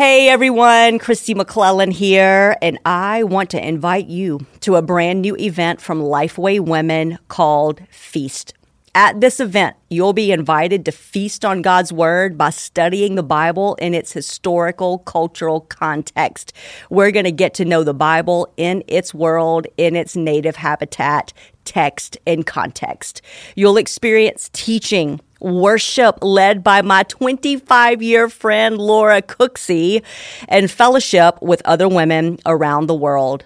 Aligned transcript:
Hey 0.00 0.30
everyone, 0.30 0.98
Kristi 0.98 1.34
McLelland 1.34 1.92
here, 1.92 2.56
and 2.62 2.78
I 2.86 3.22
want 3.22 3.50
to 3.50 3.62
invite 3.62 4.06
you 4.06 4.46
to 4.60 4.76
a 4.76 4.80
brand 4.80 5.20
new 5.20 5.36
event 5.36 5.82
from 5.82 6.00
Lifeway 6.00 6.58
Women 6.58 7.18
called 7.28 7.82
Feast. 7.90 8.54
At 8.94 9.20
this 9.20 9.40
event, 9.40 9.76
you'll 9.90 10.14
be 10.14 10.32
invited 10.32 10.86
to 10.86 10.90
feast 10.90 11.44
on 11.44 11.60
God's 11.60 11.92
Word 11.92 12.38
by 12.38 12.48
studying 12.48 13.14
the 13.14 13.22
Bible 13.22 13.74
in 13.74 13.92
its 13.92 14.10
historical, 14.10 15.00
cultural 15.00 15.60
context. 15.60 16.54
We're 16.88 17.10
going 17.10 17.26
to 17.26 17.30
get 17.30 17.52
to 17.54 17.66
know 17.66 17.84
the 17.84 17.92
Bible 17.92 18.50
in 18.56 18.82
its 18.88 19.12
world, 19.12 19.66
in 19.76 19.96
its 19.96 20.16
native 20.16 20.56
habitat, 20.56 21.34
text, 21.66 22.16
and 22.26 22.46
context. 22.46 23.20
You'll 23.54 23.76
experience 23.76 24.48
teaching, 24.54 25.20
worship 25.40 26.18
led 26.22 26.62
by 26.62 26.82
my 26.82 27.02
25 27.04 28.02
year 28.02 28.28
friend 28.28 28.78
Laura 28.78 29.22
Cooksey, 29.22 30.02
and 30.48 30.70
fellowship 30.70 31.40
with 31.42 31.62
other 31.64 31.88
women 31.88 32.38
around 32.46 32.86
the 32.86 32.94
world. 32.94 33.44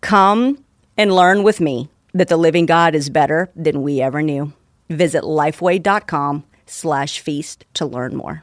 Come 0.00 0.64
and 0.96 1.14
learn 1.14 1.42
with 1.42 1.60
me 1.60 1.88
that 2.12 2.28
the 2.28 2.36
living 2.36 2.66
God 2.66 2.94
is 2.94 3.10
better 3.10 3.50
than 3.54 3.82
we 3.82 4.00
ever 4.00 4.22
knew. 4.22 4.52
Visit 4.88 5.22
lifeway.com 5.22 6.44
slash 6.66 7.20
feast 7.20 7.64
to 7.74 7.86
learn 7.86 8.16
more. 8.16 8.42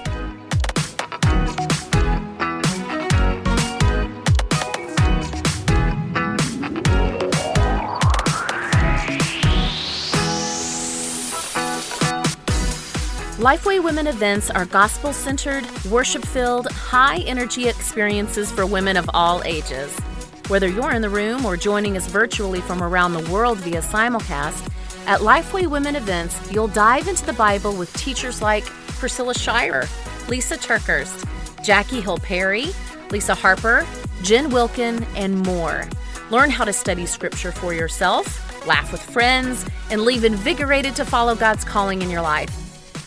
Lifeway 13.41 13.83
Women 13.83 14.05
events 14.05 14.51
are 14.51 14.65
gospel 14.65 15.13
centered, 15.13 15.65
worship 15.85 16.23
filled, 16.23 16.71
high 16.71 17.21
energy 17.21 17.67
experiences 17.67 18.51
for 18.51 18.67
women 18.67 18.97
of 18.97 19.09
all 19.15 19.41
ages. 19.45 19.99
Whether 20.47 20.67
you're 20.67 20.93
in 20.93 21.01
the 21.01 21.09
room 21.09 21.43
or 21.43 21.57
joining 21.57 21.97
us 21.97 22.05
virtually 22.05 22.61
from 22.61 22.83
around 22.83 23.13
the 23.13 23.31
world 23.31 23.57
via 23.57 23.81
simulcast, 23.81 24.71
at 25.07 25.21
Lifeway 25.21 25.65
Women 25.65 25.95
events, 25.95 26.51
you'll 26.51 26.67
dive 26.67 27.07
into 27.07 27.25
the 27.25 27.33
Bible 27.33 27.73
with 27.73 27.91
teachers 27.97 28.43
like 28.43 28.63
Priscilla 28.99 29.33
Shirer, 29.33 29.87
Lisa 30.27 30.55
TerKeurst, 30.55 31.25
Jackie 31.63 31.99
Hill 31.99 32.19
Perry, 32.19 32.67
Lisa 33.09 33.33
Harper, 33.33 33.87
Jen 34.21 34.51
Wilkin, 34.51 35.03
and 35.15 35.35
more. 35.47 35.89
Learn 36.29 36.51
how 36.51 36.63
to 36.63 36.73
study 36.73 37.07
scripture 37.07 37.51
for 37.51 37.73
yourself, 37.73 38.67
laugh 38.67 38.91
with 38.91 39.01
friends, 39.01 39.65
and 39.89 40.03
leave 40.03 40.25
invigorated 40.25 40.95
to 40.95 41.05
follow 41.05 41.33
God's 41.33 41.63
calling 41.63 42.03
in 42.03 42.11
your 42.11 42.21
life. 42.21 42.60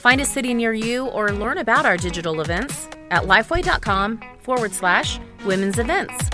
Find 0.04 0.20
a 0.20 0.26
city 0.26 0.52
near 0.52 0.74
you 0.74 1.06
or 1.06 1.32
learn 1.32 1.56
about 1.56 1.86
our 1.86 1.96
digital 1.96 2.42
events 2.42 2.90
at 3.10 3.22
lifeway.com 3.22 4.20
forward 4.40 4.74
slash 4.74 5.18
women's 5.46 5.78
events. 5.78 6.28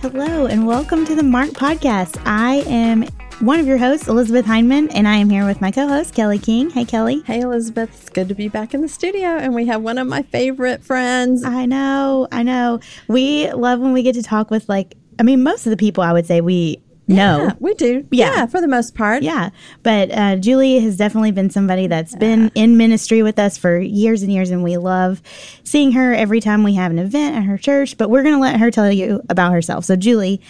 Hello, 0.00 0.46
and 0.46 0.66
welcome 0.66 1.04
to 1.04 1.14
the 1.14 1.22
Marked 1.22 1.54
Podcast. 1.54 2.20
I 2.26 2.64
am 2.66 3.04
one 3.42 3.58
of 3.58 3.66
your 3.66 3.76
hosts, 3.78 4.06
Elizabeth 4.06 4.46
Hyndman, 4.46 4.88
and 4.94 5.08
I 5.08 5.16
am 5.16 5.28
here 5.28 5.44
with 5.44 5.60
my 5.60 5.72
co 5.72 5.88
host, 5.88 6.14
Kelly 6.14 6.38
King. 6.38 6.70
Hey, 6.70 6.84
Kelly. 6.84 7.22
Hey, 7.26 7.40
Elizabeth. 7.40 7.90
It's 7.90 8.08
good 8.08 8.28
to 8.28 8.36
be 8.36 8.48
back 8.48 8.72
in 8.72 8.82
the 8.82 8.88
studio, 8.88 9.30
and 9.30 9.52
we 9.52 9.66
have 9.66 9.82
one 9.82 9.98
of 9.98 10.06
my 10.06 10.22
favorite 10.22 10.84
friends. 10.84 11.42
I 11.42 11.66
know, 11.66 12.28
I 12.30 12.44
know. 12.44 12.78
We 13.08 13.52
love 13.52 13.80
when 13.80 13.92
we 13.92 14.04
get 14.04 14.14
to 14.14 14.22
talk 14.22 14.52
with, 14.52 14.68
like, 14.68 14.96
I 15.18 15.24
mean, 15.24 15.42
most 15.42 15.66
of 15.66 15.70
the 15.70 15.76
people 15.76 16.04
I 16.04 16.12
would 16.12 16.24
say 16.24 16.40
we 16.40 16.80
no, 17.08 17.44
yeah, 17.44 17.52
we 17.58 17.74
do. 17.74 18.06
Yeah. 18.10 18.34
yeah. 18.34 18.46
for 18.46 18.60
the 18.60 18.68
most 18.68 18.94
part. 18.94 19.22
Yeah, 19.22 19.50
but 19.82 20.10
uh, 20.10 20.36
Julie 20.36 20.78
has 20.80 20.96
definitely 20.96 21.32
been 21.32 21.50
somebody 21.50 21.86
that's 21.86 22.14
been 22.14 22.50
in 22.54 22.76
ministry 22.76 23.22
with 23.22 23.38
us 23.38 23.56
for 23.56 23.78
years 23.78 24.22
and 24.22 24.32
years, 24.32 24.50
and 24.50 24.62
we 24.62 24.76
love 24.76 25.22
seeing 25.64 25.92
her 25.92 26.14
every 26.14 26.40
time 26.40 26.62
we 26.62 26.74
have 26.74 26.90
an 26.90 26.98
event 26.98 27.36
at 27.36 27.44
her 27.44 27.58
church. 27.58 27.96
But 27.96 28.10
we're 28.10 28.22
going 28.22 28.34
to 28.34 28.40
let 28.40 28.60
her 28.60 28.70
tell 28.70 28.90
you 28.90 29.22
about 29.28 29.52
herself. 29.52 29.84
So, 29.84 29.96
Julie, 29.96 30.40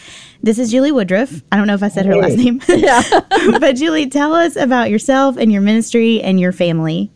this 0.42 0.58
is 0.58 0.70
Julie 0.70 0.92
Woodruff. 0.92 1.42
I 1.52 1.56
don't 1.56 1.66
know 1.66 1.74
if 1.74 1.82
I 1.82 1.88
said 1.88 2.06
her 2.06 2.16
last 2.16 2.36
name. 2.36 2.60
Yeah, 2.68 3.02
but 3.58 3.76
Julie, 3.76 4.08
tell 4.08 4.34
us 4.34 4.56
about 4.56 4.90
yourself 4.90 5.36
and 5.36 5.52
your 5.52 5.62
ministry 5.62 6.20
and 6.20 6.40
your 6.40 6.52
family. 6.52 7.11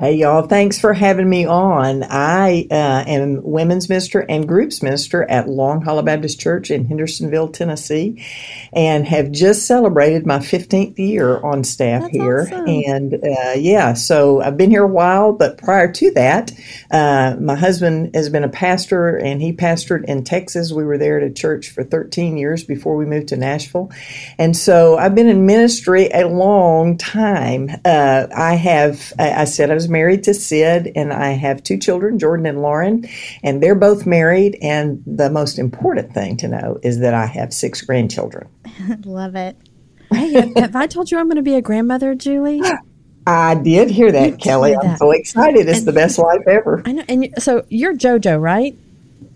Hey, 0.00 0.14
y'all. 0.14 0.46
Thanks 0.46 0.80
for 0.80 0.94
having 0.94 1.28
me 1.28 1.44
on. 1.44 2.04
I 2.04 2.66
uh, 2.70 3.04
am 3.06 3.42
women's 3.42 3.90
minister 3.90 4.20
and 4.20 4.48
groups 4.48 4.82
minister 4.82 5.24
at 5.24 5.46
Long 5.46 5.82
Hollow 5.82 6.00
Baptist 6.00 6.40
Church 6.40 6.70
in 6.70 6.86
Hendersonville, 6.86 7.48
Tennessee, 7.48 8.24
and 8.72 9.06
have 9.06 9.30
just 9.30 9.66
celebrated 9.66 10.24
my 10.24 10.38
15th 10.38 10.98
year 10.98 11.38
on 11.44 11.64
staff 11.64 12.04
That's 12.04 12.14
here. 12.14 12.48
Awesome. 12.50 12.66
And 12.66 13.14
uh, 13.16 13.52
yeah, 13.58 13.92
so 13.92 14.40
I've 14.40 14.56
been 14.56 14.70
here 14.70 14.84
a 14.84 14.88
while, 14.88 15.34
but 15.34 15.58
prior 15.58 15.92
to 15.92 16.10
that, 16.12 16.50
uh, 16.90 17.36
my 17.38 17.54
husband 17.54 18.14
has 18.14 18.30
been 18.30 18.44
a 18.44 18.48
pastor 18.48 19.18
and 19.18 19.42
he 19.42 19.52
pastored 19.52 20.06
in 20.06 20.24
Texas. 20.24 20.72
We 20.72 20.82
were 20.82 20.96
there 20.96 21.20
at 21.20 21.30
a 21.30 21.30
church 21.30 21.68
for 21.68 21.84
13 21.84 22.38
years 22.38 22.64
before 22.64 22.96
we 22.96 23.04
moved 23.04 23.28
to 23.28 23.36
Nashville. 23.36 23.90
And 24.38 24.56
so 24.56 24.96
I've 24.96 25.14
been 25.14 25.28
in 25.28 25.44
ministry 25.44 26.08
a 26.08 26.26
long 26.26 26.96
time. 26.96 27.68
Uh, 27.84 28.28
I 28.34 28.54
have, 28.54 29.12
I 29.18 29.44
said 29.44 29.70
I 29.70 29.74
was 29.74 29.89
married 29.90 30.24
to 30.24 30.34
Sid, 30.34 30.92
and 30.94 31.12
I 31.12 31.30
have 31.32 31.62
two 31.62 31.76
children, 31.76 32.18
Jordan 32.18 32.46
and 32.46 32.62
Lauren, 32.62 33.08
and 33.42 33.62
they're 33.62 33.74
both 33.74 34.06
married. 34.06 34.56
And 34.62 35.02
the 35.06 35.30
most 35.30 35.58
important 35.58 36.14
thing 36.14 36.36
to 36.38 36.48
know 36.48 36.78
is 36.82 37.00
that 37.00 37.14
I 37.14 37.26
have 37.26 37.52
six 37.52 37.82
grandchildren. 37.82 38.48
Love 39.04 39.34
it. 39.34 39.56
Hey, 40.12 40.52
have 40.56 40.74
I 40.74 40.86
told 40.86 41.10
you 41.10 41.18
I'm 41.18 41.26
going 41.26 41.36
to 41.36 41.42
be 41.42 41.54
a 41.54 41.62
grandmother, 41.62 42.14
Julie? 42.14 42.62
I 43.26 43.54
did 43.54 43.90
hear 43.90 44.10
that, 44.10 44.30
you 44.30 44.36
Kelly. 44.38 44.74
I'm 44.74 44.96
so 44.96 45.10
excited. 45.10 45.68
It's 45.68 45.80
and, 45.80 45.88
the 45.88 45.92
best 45.92 46.18
life 46.18 46.40
ever. 46.48 46.82
I 46.86 46.92
know. 46.92 47.04
And 47.08 47.28
so 47.38 47.64
you're 47.68 47.94
JoJo, 47.94 48.40
right? 48.40 48.76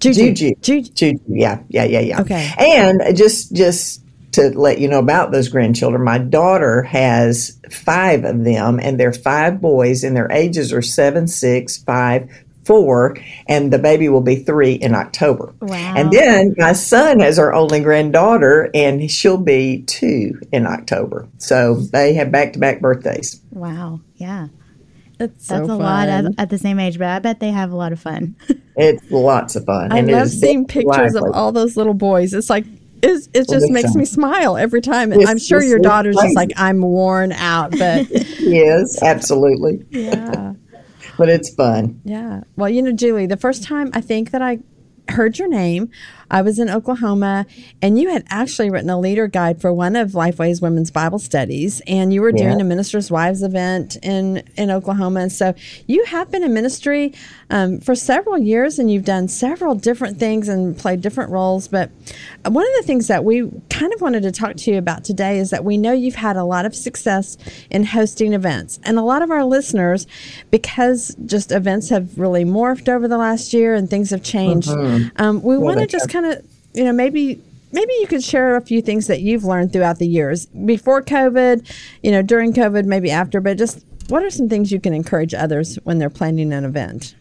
Juju. 0.00 0.32
Juju. 0.32 0.54
Juju. 0.60 0.92
Juju. 0.92 1.18
Yeah, 1.28 1.62
yeah, 1.68 1.84
yeah, 1.84 2.00
yeah. 2.00 2.20
Okay. 2.20 2.50
And 2.58 3.16
just, 3.16 3.54
just 3.54 4.03
to 4.34 4.50
let 4.58 4.78
you 4.78 4.88
know 4.88 4.98
about 4.98 5.30
those 5.30 5.48
grandchildren, 5.48 6.02
my 6.02 6.18
daughter 6.18 6.82
has 6.82 7.58
five 7.70 8.24
of 8.24 8.44
them, 8.44 8.80
and 8.80 8.98
they're 8.98 9.12
five 9.12 9.60
boys, 9.60 10.02
and 10.02 10.16
their 10.16 10.30
ages 10.30 10.72
are 10.72 10.82
seven, 10.82 11.28
six, 11.28 11.78
five, 11.78 12.28
four, 12.64 13.16
and 13.46 13.72
the 13.72 13.78
baby 13.78 14.08
will 14.08 14.20
be 14.20 14.36
three 14.36 14.72
in 14.72 14.94
October. 14.94 15.54
Wow. 15.60 15.94
And 15.96 16.10
then 16.12 16.54
my 16.56 16.72
son 16.72 17.20
has 17.20 17.38
our 17.38 17.54
only 17.54 17.80
granddaughter, 17.80 18.70
and 18.74 19.08
she'll 19.10 19.38
be 19.38 19.82
two 19.82 20.40
in 20.52 20.66
October. 20.66 21.28
So 21.38 21.76
they 21.76 22.14
have 22.14 22.32
back 22.32 22.54
to 22.54 22.58
back 22.58 22.80
birthdays. 22.80 23.40
Wow. 23.50 24.00
Yeah. 24.16 24.48
It's 25.20 25.46
That's 25.46 25.60
so 25.60 25.64
a 25.64 25.68
fun. 25.68 25.78
lot 25.78 26.08
at, 26.08 26.24
at, 26.38 26.50
the 26.50 26.58
same 26.58 26.80
age, 26.80 26.98
but 26.98 27.06
I 27.06 27.20
bet 27.20 27.38
they 27.38 27.52
have 27.52 27.70
a 27.70 27.76
lot 27.76 27.92
of 27.92 28.00
fun. 28.00 28.34
it's 28.76 29.08
lots 29.12 29.54
of 29.54 29.64
fun. 29.64 29.92
I 29.92 30.00
love 30.00 30.28
seeing 30.28 30.66
pictures 30.66 31.14
lively. 31.14 31.28
of 31.30 31.36
all 31.36 31.52
those 31.52 31.76
little 31.76 31.94
boys. 31.94 32.34
It's 32.34 32.50
like 32.50 32.64
it's, 33.04 33.28
it 33.34 33.48
just 33.48 33.70
makes 33.70 33.94
me 33.94 34.04
smile 34.04 34.56
every 34.56 34.80
time. 34.80 35.12
I'm 35.12 35.38
sure 35.38 35.62
your 35.62 35.78
daughter's 35.78 36.16
just 36.16 36.34
like, 36.34 36.52
I'm 36.56 36.80
worn 36.80 37.32
out, 37.32 37.70
but 37.72 38.08
yes, 38.40 39.02
absolutely. 39.02 39.84
Yeah. 39.90 40.54
but 41.18 41.28
it's 41.28 41.54
fun. 41.54 42.00
Yeah. 42.04 42.42
Well, 42.56 42.68
you 42.68 42.82
know, 42.82 42.92
Julie, 42.92 43.26
the 43.26 43.36
first 43.36 43.62
time 43.64 43.90
I 43.92 44.00
think 44.00 44.30
that 44.30 44.42
I 44.42 44.58
heard 45.08 45.38
your 45.38 45.48
name, 45.48 45.90
I 46.30 46.42
was 46.42 46.58
in 46.58 46.70
Oklahoma, 46.70 47.46
and 47.82 47.98
you 47.98 48.10
had 48.10 48.24
actually 48.28 48.70
written 48.70 48.90
a 48.90 48.98
leader 48.98 49.28
guide 49.28 49.60
for 49.60 49.72
one 49.72 49.96
of 49.96 50.12
Lifeway's 50.12 50.60
women's 50.60 50.90
Bible 50.90 51.18
studies, 51.18 51.82
and 51.86 52.12
you 52.12 52.20
were 52.22 52.30
yeah. 52.30 52.44
doing 52.44 52.60
a 52.60 52.64
minister's 52.64 53.10
wives 53.10 53.42
event 53.42 53.96
in 54.02 54.42
in 54.56 54.70
Oklahoma. 54.70 55.20
And 55.20 55.32
so 55.32 55.54
you 55.86 56.04
have 56.06 56.30
been 56.30 56.42
in 56.42 56.52
ministry 56.54 57.12
um, 57.50 57.80
for 57.80 57.94
several 57.94 58.38
years, 58.38 58.78
and 58.78 58.90
you've 58.90 59.04
done 59.04 59.28
several 59.28 59.74
different 59.74 60.18
things 60.18 60.48
and 60.48 60.76
played 60.76 61.00
different 61.00 61.30
roles. 61.30 61.68
But 61.68 61.90
one 62.44 62.64
of 62.64 62.72
the 62.76 62.84
things 62.84 63.06
that 63.08 63.24
we 63.24 63.50
kind 63.70 63.92
of 63.92 64.00
wanted 64.00 64.22
to 64.22 64.32
talk 64.32 64.56
to 64.56 64.70
you 64.70 64.78
about 64.78 65.04
today 65.04 65.38
is 65.38 65.50
that 65.50 65.64
we 65.64 65.76
know 65.76 65.92
you've 65.92 66.14
had 66.14 66.36
a 66.36 66.44
lot 66.44 66.64
of 66.66 66.74
success 66.74 67.36
in 67.70 67.84
hosting 67.84 68.32
events, 68.32 68.80
and 68.84 68.98
a 68.98 69.02
lot 69.02 69.22
of 69.22 69.30
our 69.30 69.44
listeners, 69.44 70.06
because 70.50 71.14
just 71.26 71.52
events 71.52 71.90
have 71.90 72.18
really 72.18 72.44
morphed 72.44 72.88
over 72.88 73.08
the 73.08 73.18
last 73.18 73.52
year 73.52 73.74
and 73.74 73.90
things 73.90 74.10
have 74.10 74.22
changed. 74.22 74.68
Mm-hmm. 74.68 75.08
Um, 75.22 75.42
we 75.42 75.58
want 75.58 75.80
to 75.80 75.86
just 75.86 76.08
kind 76.14 76.26
of, 76.26 76.46
you 76.72 76.84
know, 76.84 76.92
maybe 76.92 77.42
maybe 77.72 77.92
you 78.00 78.06
could 78.06 78.22
share 78.22 78.56
a 78.56 78.60
few 78.60 78.80
things 78.80 79.08
that 79.08 79.20
you've 79.20 79.44
learned 79.44 79.72
throughout 79.72 79.98
the 79.98 80.06
years 80.06 80.46
before 80.46 81.02
COVID, 81.02 81.68
you 82.02 82.12
know, 82.12 82.22
during 82.22 82.52
COVID, 82.52 82.84
maybe 82.84 83.10
after, 83.10 83.40
but 83.40 83.58
just 83.58 83.84
what 84.08 84.22
are 84.22 84.30
some 84.30 84.48
things 84.48 84.70
you 84.70 84.80
can 84.80 84.94
encourage 84.94 85.34
others 85.34 85.76
when 85.82 85.98
they're 85.98 86.10
planning 86.10 86.52
an 86.52 86.64
event? 86.64 87.16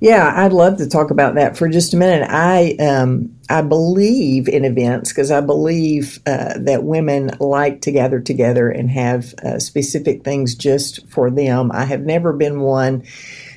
Yeah, 0.00 0.32
I'd 0.34 0.52
love 0.52 0.78
to 0.78 0.88
talk 0.88 1.10
about 1.10 1.34
that 1.34 1.56
for 1.56 1.68
just 1.68 1.94
a 1.94 1.96
minute. 1.96 2.28
I 2.28 2.76
um, 2.80 3.36
I 3.48 3.62
believe 3.62 4.48
in 4.48 4.64
events 4.64 5.10
because 5.10 5.30
I 5.30 5.40
believe 5.40 6.18
uh, 6.26 6.54
that 6.58 6.84
women 6.84 7.30
like 7.38 7.82
to 7.82 7.92
gather 7.92 8.20
together 8.20 8.68
and 8.68 8.90
have 8.90 9.34
uh, 9.44 9.58
specific 9.58 10.24
things 10.24 10.54
just 10.54 11.08
for 11.08 11.30
them. 11.30 11.70
I 11.72 11.84
have 11.84 12.02
never 12.02 12.32
been 12.32 12.60
one 12.60 13.04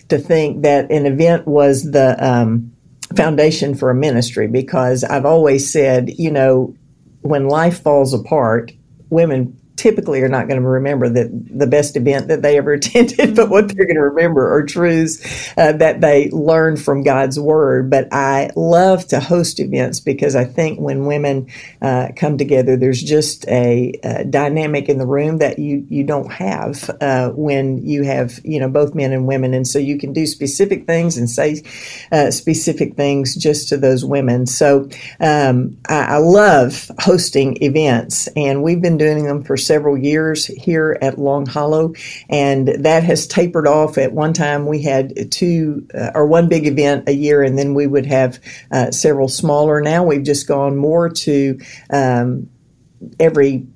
to 0.09 0.19
think 0.19 0.63
that 0.63 0.91
an 0.91 1.05
event 1.07 1.47
was 1.47 1.83
the 1.83 2.15
um, 2.23 2.72
foundation 3.15 3.75
for 3.75 3.89
a 3.89 3.95
ministry 3.95 4.47
because 4.47 5.03
I've 5.03 5.25
always 5.25 5.71
said, 5.71 6.09
you 6.17 6.31
know, 6.31 6.75
when 7.21 7.47
life 7.47 7.81
falls 7.81 8.13
apart, 8.13 8.71
women 9.09 9.59
typically 9.83 10.21
are 10.21 10.29
not 10.29 10.47
going 10.47 10.61
to 10.61 10.65
remember 10.65 11.09
that 11.09 11.29
the 11.49 11.67
best 11.67 11.97
event 11.97 12.29
that 12.29 12.41
they 12.41 12.57
ever 12.57 12.71
attended, 12.79 13.35
but 13.35 13.49
what 13.49 13.67
they're 13.67 13.85
going 13.85 13.97
to 13.97 14.01
remember 14.01 14.49
are 14.53 14.63
truths 14.63 15.51
uh, 15.57 15.73
that 15.73 15.99
they 15.99 16.29
learned 16.29 16.81
from 16.81 17.03
God's 17.03 17.37
Word. 17.37 17.89
But 17.89 18.07
I 18.13 18.49
love 18.55 19.05
to 19.07 19.19
host 19.19 19.59
events 19.59 19.99
because 19.99 20.37
I 20.37 20.45
think 20.45 20.79
when 20.79 21.05
women 21.05 21.49
uh, 21.81 22.09
come 22.15 22.37
together, 22.37 22.77
there's 22.77 23.03
just 23.03 23.45
a, 23.49 23.91
a, 24.03 24.23
dynamic 24.23 24.87
in 24.87 24.99
the 24.99 25.05
room 25.05 25.39
that 25.39 25.59
you 25.59 25.85
you 25.89 26.05
don't 26.05 26.31
have 26.31 26.89
uh, 27.01 27.29
when 27.31 27.85
you 27.85 28.03
have 28.03 28.39
you 28.45 28.59
know 28.61 28.69
both 28.69 28.95
men 28.95 29.11
and 29.11 29.27
women, 29.27 29.53
and 29.53 29.67
so 29.67 29.79
you 29.79 29.97
can 29.97 30.13
do 30.13 30.25
specific 30.25 30.87
things 30.87 31.17
and 31.17 31.29
say 31.29 31.61
uh, 32.13 32.31
specific 32.31 32.95
things 32.95 33.35
just 33.35 33.67
to 33.67 33.75
those 33.75 34.05
women. 34.05 34.47
So 34.47 34.87
um, 35.19 35.77
I, 35.89 36.15
I 36.15 36.17
love 36.17 36.89
hosting 36.99 37.61
events, 37.61 38.27
and 38.37 38.63
we've 38.63 38.81
been 38.81 38.97
doing 38.97 39.25
them 39.25 39.43
for 39.43 39.57
several 39.57 39.72
years 39.97 40.45
here 40.45 40.97
at 41.01 41.17
Long 41.17 41.45
Hollow, 41.45 41.93
and 42.29 42.67
that 42.67 43.03
has 43.03 43.27
tapered 43.27 43.67
off. 43.67 43.97
At 43.97 44.13
one 44.13 44.33
time, 44.33 44.65
we 44.65 44.81
had 44.81 45.31
two 45.31 45.87
uh, 45.93 46.11
or 46.15 46.25
one 46.27 46.49
big 46.49 46.65
event 46.67 47.07
a 47.07 47.13
year, 47.13 47.43
and 47.43 47.57
then 47.57 47.73
we 47.73 47.87
would 47.87 48.05
have 48.05 48.39
uh, 48.71 48.91
several 48.91 49.27
smaller. 49.27 49.81
Now 49.81 50.03
we've 50.03 50.23
just 50.23 50.47
gone 50.47 50.77
more 50.77 51.09
to 51.09 51.59
um, 51.89 52.49
every. 53.19 53.67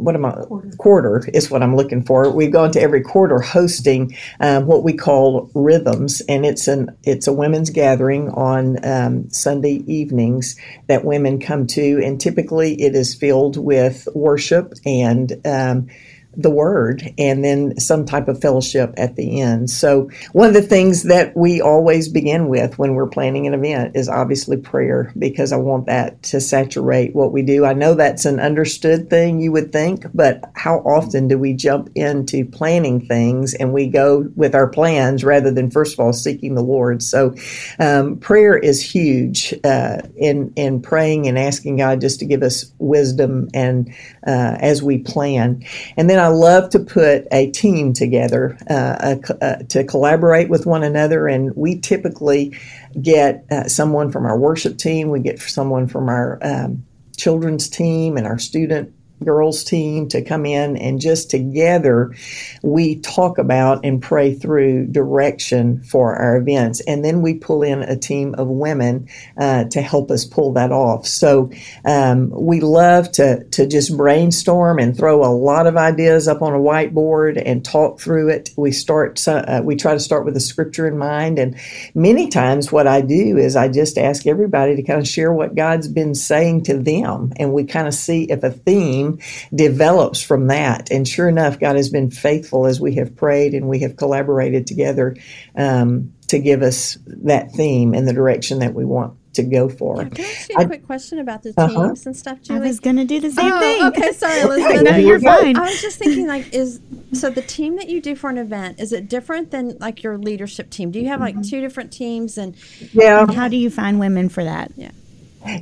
What 0.00 0.14
am 0.14 0.24
I 0.24 0.32
quarter. 0.32 0.70
quarter. 0.78 1.24
is 1.32 1.50
what 1.50 1.62
I'm 1.62 1.76
looking 1.76 2.02
for. 2.02 2.30
We've 2.30 2.52
gone 2.52 2.72
to 2.72 2.80
every 2.80 3.02
quarter 3.02 3.38
hosting 3.38 4.16
um, 4.40 4.66
what 4.66 4.82
we 4.82 4.92
call 4.94 5.50
rhythms, 5.54 6.22
and 6.28 6.46
it's 6.46 6.68
an 6.68 6.96
it's 7.02 7.26
a 7.26 7.32
women's 7.32 7.70
gathering 7.70 8.30
on 8.30 8.84
um, 8.84 9.30
Sunday 9.30 9.82
evenings 9.86 10.56
that 10.88 11.04
women 11.04 11.38
come 11.38 11.66
to, 11.68 12.00
and 12.04 12.20
typically 12.20 12.80
it 12.80 12.94
is 12.94 13.14
filled 13.14 13.56
with 13.56 14.08
worship 14.14 14.74
and 14.84 15.40
um, 15.44 15.88
the 16.36 16.50
word 16.50 17.02
and 17.18 17.44
then 17.44 17.78
some 17.78 18.04
type 18.04 18.28
of 18.28 18.40
fellowship 18.40 18.94
at 18.96 19.16
the 19.16 19.40
end. 19.40 19.68
So, 19.68 20.10
one 20.32 20.48
of 20.48 20.54
the 20.54 20.62
things 20.62 21.04
that 21.04 21.36
we 21.36 21.60
always 21.60 22.08
begin 22.08 22.48
with 22.48 22.78
when 22.78 22.94
we're 22.94 23.08
planning 23.08 23.46
an 23.46 23.54
event 23.54 23.96
is 23.96 24.08
obviously 24.08 24.56
prayer 24.56 25.12
because 25.18 25.52
I 25.52 25.56
want 25.56 25.86
that 25.86 26.22
to 26.24 26.40
saturate 26.40 27.14
what 27.14 27.32
we 27.32 27.42
do. 27.42 27.64
I 27.64 27.72
know 27.72 27.94
that's 27.94 28.24
an 28.24 28.38
understood 28.38 29.10
thing, 29.10 29.40
you 29.40 29.52
would 29.52 29.72
think, 29.72 30.04
but 30.14 30.44
how 30.54 30.78
often 30.78 31.26
do 31.28 31.36
we 31.38 31.52
jump 31.52 31.90
into 31.94 32.44
planning 32.44 33.06
things 33.06 33.54
and 33.54 33.72
we 33.72 33.88
go 33.88 34.28
with 34.36 34.54
our 34.54 34.68
plans 34.68 35.24
rather 35.24 35.50
than, 35.50 35.70
first 35.70 35.94
of 35.94 36.00
all, 36.00 36.12
seeking 36.12 36.54
the 36.54 36.62
Lord? 36.62 37.02
So, 37.02 37.34
um, 37.78 38.18
prayer 38.18 38.56
is 38.56 38.82
huge 38.82 39.52
uh, 39.64 40.02
in, 40.16 40.52
in 40.54 40.80
praying 40.80 41.26
and 41.26 41.38
asking 41.38 41.78
God 41.78 42.00
just 42.00 42.20
to 42.20 42.24
give 42.24 42.42
us 42.42 42.72
wisdom 42.78 43.48
and 43.52 43.92
uh, 44.26 44.56
as 44.60 44.82
we 44.82 44.98
plan. 44.98 45.64
And 45.96 46.10
then 46.10 46.18
I 46.18 46.28
love 46.28 46.70
to 46.70 46.78
put 46.78 47.26
a 47.32 47.50
team 47.50 47.92
together 47.92 48.58
uh, 48.68 49.16
uh, 49.40 49.56
to 49.68 49.84
collaborate 49.84 50.48
with 50.48 50.66
one 50.66 50.82
another, 50.82 51.26
and 51.28 51.54
we 51.56 51.78
typically 51.78 52.56
get 53.00 53.44
uh, 53.50 53.68
someone 53.68 54.10
from 54.10 54.26
our 54.26 54.38
worship 54.38 54.78
team, 54.78 55.10
we 55.10 55.20
get 55.20 55.40
someone 55.40 55.86
from 55.86 56.08
our 56.08 56.38
um, 56.42 56.84
children's 57.16 57.68
team, 57.68 58.16
and 58.16 58.26
our 58.26 58.38
student 58.38 58.92
girls 59.24 59.64
team 59.64 60.08
to 60.08 60.22
come 60.22 60.46
in 60.46 60.76
and 60.76 61.00
just 61.00 61.30
together 61.30 62.14
we 62.62 62.96
talk 63.00 63.38
about 63.38 63.84
and 63.84 64.02
pray 64.02 64.34
through 64.34 64.86
direction 64.86 65.82
for 65.82 66.14
our 66.16 66.36
events. 66.36 66.80
And 66.80 67.04
then 67.04 67.22
we 67.22 67.34
pull 67.34 67.62
in 67.62 67.82
a 67.82 67.96
team 67.96 68.34
of 68.36 68.48
women 68.48 69.08
uh, 69.36 69.64
to 69.64 69.82
help 69.82 70.10
us 70.10 70.24
pull 70.24 70.52
that 70.54 70.72
off. 70.72 71.06
So 71.06 71.50
um, 71.84 72.30
we 72.30 72.60
love 72.60 73.10
to 73.12 73.44
to 73.44 73.66
just 73.66 73.96
brainstorm 73.96 74.78
and 74.78 74.96
throw 74.96 75.24
a 75.24 75.32
lot 75.32 75.66
of 75.66 75.76
ideas 75.76 76.28
up 76.28 76.42
on 76.42 76.54
a 76.54 76.58
whiteboard 76.58 77.42
and 77.44 77.64
talk 77.64 78.00
through 78.00 78.28
it. 78.30 78.50
We 78.56 78.72
start 78.72 79.26
uh, 79.26 79.62
we 79.64 79.76
try 79.76 79.94
to 79.94 80.00
start 80.00 80.24
with 80.24 80.36
a 80.36 80.40
scripture 80.40 80.86
in 80.86 80.98
mind. 80.98 81.38
And 81.38 81.56
many 81.94 82.28
times 82.28 82.70
what 82.70 82.86
i 82.86 83.00
do 83.00 83.36
is 83.36 83.56
i 83.56 83.68
just 83.68 83.98
ask 83.98 84.26
everybody 84.26 84.76
to 84.76 84.82
kind 84.82 85.00
of 85.00 85.08
share 85.08 85.32
what 85.32 85.54
god's 85.54 85.88
been 85.88 86.14
saying 86.14 86.64
to 86.64 86.78
them. 86.78 87.32
And 87.36 87.52
we 87.52 87.64
kind 87.64 87.88
of 87.88 87.94
see 87.94 88.24
if 88.24 88.42
a 88.42 88.50
theme 88.50 89.09
develops 89.54 90.22
from 90.22 90.48
that. 90.48 90.90
And 90.90 91.06
sure 91.06 91.28
enough, 91.28 91.58
God 91.58 91.76
has 91.76 91.88
been 91.88 92.10
faithful 92.10 92.66
as 92.66 92.80
we 92.80 92.94
have 92.96 93.16
prayed 93.16 93.54
and 93.54 93.68
we 93.68 93.80
have 93.80 93.96
collaborated 93.96 94.66
together 94.66 95.16
um, 95.56 96.12
to 96.28 96.38
give 96.38 96.62
us 96.62 96.98
that 97.06 97.52
theme 97.52 97.94
and 97.94 98.06
the 98.06 98.12
direction 98.12 98.60
that 98.60 98.74
we 98.74 98.84
want 98.84 99.16
to 99.34 99.42
go 99.44 99.68
for. 99.68 100.04
Can 100.04 100.24
I 100.24 100.28
ask 100.28 100.48
you 100.48 100.56
a 100.56 100.60
I, 100.60 100.64
quick 100.64 100.86
question 100.86 101.18
about 101.20 101.42
the 101.42 101.54
uh-huh. 101.56 101.86
teams 101.86 102.06
and 102.06 102.16
stuff, 102.16 102.42
Julie? 102.42 102.60
I 102.60 102.62
was 102.62 102.80
going 102.80 102.96
to 102.96 103.04
do 103.04 103.20
the 103.20 103.30
same 103.30 103.52
oh, 103.52 103.60
thing. 103.60 103.84
Okay, 103.86 104.12
sorry, 104.12 104.40
Elizabeth. 104.42 104.82
no, 104.82 104.96
you're 104.96 105.20
fine. 105.20 105.56
I 105.56 105.62
was 105.62 105.80
just 105.80 105.98
thinking, 105.98 106.26
like, 106.26 106.52
is 106.52 106.80
so 107.12 107.30
the 107.30 107.42
team 107.42 107.76
that 107.76 107.88
you 107.88 108.00
do 108.00 108.16
for 108.16 108.30
an 108.30 108.38
event 108.38 108.80
is 108.80 108.92
it 108.92 109.08
different 109.08 109.50
than 109.50 109.78
like 109.78 110.02
your 110.02 110.18
leadership 110.18 110.70
team? 110.70 110.90
Do 110.90 110.98
you 110.98 111.08
have 111.08 111.20
like 111.20 111.34
mm-hmm. 111.34 111.42
two 111.42 111.60
different 111.60 111.92
teams 111.92 112.38
and 112.38 112.56
yeah? 112.92 113.22
And 113.22 113.34
how 113.34 113.48
do 113.48 113.56
you 113.56 113.70
find 113.70 114.00
women 114.00 114.28
for 114.28 114.44
that? 114.44 114.72
Yeah. 114.76 114.90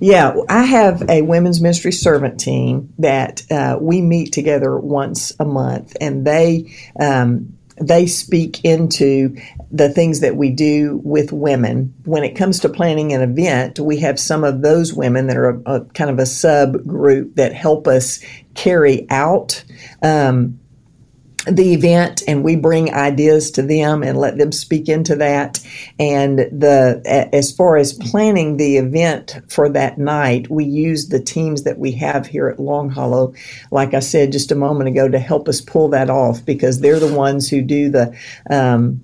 Yeah, 0.01 0.35
I 0.49 0.65
have 0.65 1.09
a 1.09 1.23
women's 1.23 1.61
ministry 1.61 1.93
servant 1.93 2.41
team 2.41 2.93
that 2.99 3.43
uh, 3.51 3.79
we 3.81 4.01
meet 4.01 4.33
together 4.33 4.77
once 4.79 5.33
a 5.39 5.45
month, 5.45 5.97
and 6.01 6.27
they 6.27 6.75
um, 7.01 7.59
they 7.81 8.07
speak 8.07 8.65
into 8.65 9.37
the 9.71 9.89
things 9.89 10.21
that 10.21 10.37
we 10.37 10.51
do 10.51 11.01
with 11.05 11.33
women. 11.33 11.95
When 12.05 12.25
it 12.25 12.35
comes 12.35 12.61
to 12.61 12.69
planning 12.69 13.13
an 13.13 13.23
event, 13.23 13.79
we 13.79 13.99
have 13.99 14.19
some 14.19 14.45
of 14.45 14.63
those 14.63 14.93
women 14.93 15.29
that 15.29 15.37
are 15.37 15.51
a, 15.51 15.75
a 15.75 15.85
kind 15.87 16.11
of 16.11 16.19
a 16.19 16.23
subgroup 16.23 17.35
that 17.37 17.53
help 17.53 17.87
us 17.87 18.21
carry 18.55 19.07
out. 19.11 19.63
Um, 20.03 20.59
the 21.51 21.73
event 21.73 22.23
and 22.27 22.45
we 22.45 22.57
bring 22.57 22.93
ideas 22.93 23.51
to 23.53 23.63
them 23.63 24.03
and 24.03 24.19
let 24.19 24.39
them 24.39 24.53
speak 24.53 24.89
into 24.89 25.17
that. 25.17 25.59
And 25.99 26.39
the 26.39 27.03
as 27.33 27.53
far 27.53 27.77
as 27.77 27.93
planning 27.93 28.57
the 28.57 28.77
event 28.77 29.41
for 29.49 29.69
that 29.69 29.99
night 29.99 30.51
we 30.51 30.65
use 30.65 31.09
the 31.09 31.21
teams 31.21 31.65
that 31.65 31.79
we 31.79 31.93
have 31.93 32.27
here 32.27 32.49
at 32.49 32.61
long 32.61 32.91
hollow 32.91 33.35
like 33.71 33.95
i 33.95 34.01
said 34.01 34.33
just 34.33 34.53
a 34.53 34.55
moment 34.55 34.89
ago 34.89 35.09
to 35.09 35.19
help 35.19 35.49
us 35.49 35.61
pull 35.61 35.89
that 35.89 36.11
off 36.11 36.45
because 36.45 36.81
they're 36.81 37.01
the 37.01 37.13
ones 37.13 37.49
who 37.49 37.63
do 37.63 37.91
the 37.91 38.17
um, 38.51 39.01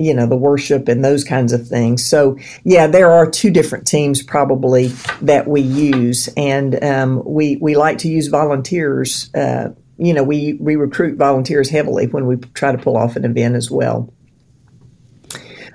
you 0.00 0.14
know 0.14 0.26
the 0.26 0.36
worship 0.36 0.88
and 0.88 1.04
those 1.04 1.24
kinds 1.24 1.52
of 1.52 1.68
things. 1.68 2.04
So 2.04 2.38
yeah 2.64 2.86
there 2.86 3.10
are 3.10 3.30
two 3.30 3.50
different 3.50 3.86
teams 3.86 4.22
probably 4.22 4.88
that 5.20 5.46
we 5.46 5.60
use. 5.60 6.28
And 6.36 6.82
um, 6.82 7.22
we 7.24 7.56
we 7.56 7.76
like 7.76 7.98
to 7.98 8.08
use 8.08 8.28
volunteers 8.28 9.32
uh, 9.34 9.70
you 10.00 10.14
know, 10.14 10.24
we, 10.24 10.54
we 10.54 10.76
recruit 10.76 11.18
volunteers 11.18 11.68
heavily 11.68 12.06
when 12.06 12.26
we 12.26 12.36
try 12.36 12.72
to 12.72 12.78
pull 12.78 12.96
off 12.96 13.16
an 13.16 13.24
event 13.24 13.54
as 13.54 13.70
well. 13.70 14.12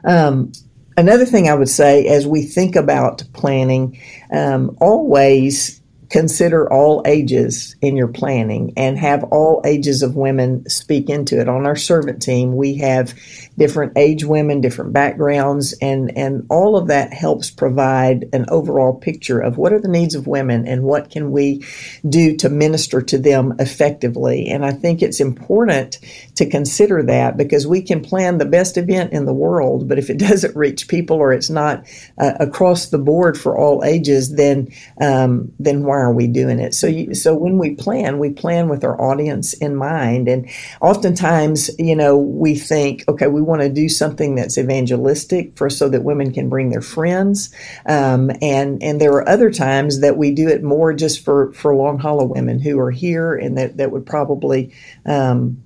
Um, 0.03 0.51
another 0.97 1.25
thing 1.25 1.47
I 1.47 1.53
would 1.53 1.69
say 1.69 2.07
as 2.07 2.25
we 2.25 2.43
think 2.43 2.75
about 2.75 3.23
planning, 3.33 4.01
um, 4.31 4.75
always 4.81 5.79
consider 6.09 6.71
all 6.71 7.03
ages 7.05 7.75
in 7.81 7.95
your 7.95 8.07
planning 8.07 8.73
and 8.77 8.97
have 8.97 9.23
all 9.25 9.61
ages 9.65 10.01
of 10.01 10.15
women 10.15 10.67
speak 10.69 11.09
into 11.09 11.39
it. 11.39 11.47
On 11.47 11.65
our 11.65 11.75
servant 11.75 12.21
team, 12.21 12.55
we 12.55 12.75
have 12.77 13.13
different 13.57 13.93
age 13.97 14.23
women, 14.25 14.61
different 14.61 14.93
backgrounds, 14.93 15.73
and, 15.81 16.15
and 16.17 16.45
all 16.49 16.75
of 16.75 16.87
that 16.87 17.13
helps 17.13 17.49
provide 17.49 18.29
an 18.33 18.45
overall 18.49 18.93
picture 18.93 19.39
of 19.39 19.57
what 19.57 19.73
are 19.73 19.79
the 19.79 19.87
needs 19.87 20.15
of 20.15 20.27
women 20.27 20.67
and 20.67 20.83
what 20.83 21.09
can 21.09 21.31
we 21.31 21.63
do 22.07 22.35
to 22.37 22.49
minister 22.49 23.01
to 23.01 23.17
them 23.17 23.53
effectively. 23.59 24.47
And 24.47 24.65
I 24.65 24.71
think 24.71 25.01
it's 25.01 25.19
important 25.19 25.99
to 26.35 26.49
consider 26.49 27.03
that 27.03 27.37
because 27.37 27.65
we 27.65 27.81
can 27.81 28.01
plan 28.01 28.37
the 28.37 28.45
best 28.45 28.77
event 28.77 29.13
in 29.13 29.25
the 29.25 29.33
world, 29.33 29.87
but 29.87 29.97
if 29.97 30.09
it 30.09 30.17
doesn't 30.25 30.55
reach 30.55 30.87
people 30.87 31.17
or 31.17 31.31
it's 31.31 31.49
not 31.49 31.85
uh, 32.17 32.33
across 32.39 32.87
the 32.87 32.97
board 32.97 33.37
for 33.37 33.57
all 33.57 33.83
ages, 33.83 34.35
then 34.35 34.67
um, 35.01 35.51
then 35.59 35.83
why 35.83 35.97
are 35.97 36.13
we 36.13 36.27
doing 36.27 36.59
it? 36.59 36.73
So 36.73 36.87
you, 36.87 37.13
so 37.13 37.35
when 37.35 37.57
we 37.57 37.75
plan, 37.75 38.19
we 38.19 38.31
plan 38.31 38.69
with 38.69 38.83
our 38.83 38.99
audience 39.01 39.53
in 39.53 39.75
mind, 39.75 40.27
and 40.27 40.49
oftentimes, 40.81 41.69
you 41.79 41.95
know, 41.95 42.17
we 42.17 42.55
think, 42.55 43.03
okay, 43.07 43.27
we 43.27 43.41
want 43.45 43.61
to 43.61 43.69
do 43.69 43.87
something 43.87 44.35
that's 44.35 44.57
evangelistic 44.57 45.57
for 45.57 45.69
so 45.69 45.89
that 45.89 46.03
women 46.03 46.31
can 46.33 46.49
bring 46.49 46.69
their 46.69 46.81
friends. 46.81 47.53
Um, 47.85 48.31
and 48.41 48.81
and 48.81 48.99
there 48.99 49.13
are 49.13 49.27
other 49.27 49.51
times 49.51 50.01
that 50.01 50.17
we 50.17 50.31
do 50.31 50.47
it 50.47 50.63
more 50.63 50.93
just 50.93 51.23
for 51.23 51.53
for 51.53 51.75
Long 51.75 51.99
Hollow 51.99 52.25
women 52.25 52.59
who 52.59 52.79
are 52.79 52.91
here 52.91 53.35
and 53.35 53.57
that 53.57 53.77
that 53.77 53.91
would 53.91 54.05
probably, 54.05 54.73
um, 55.05 55.61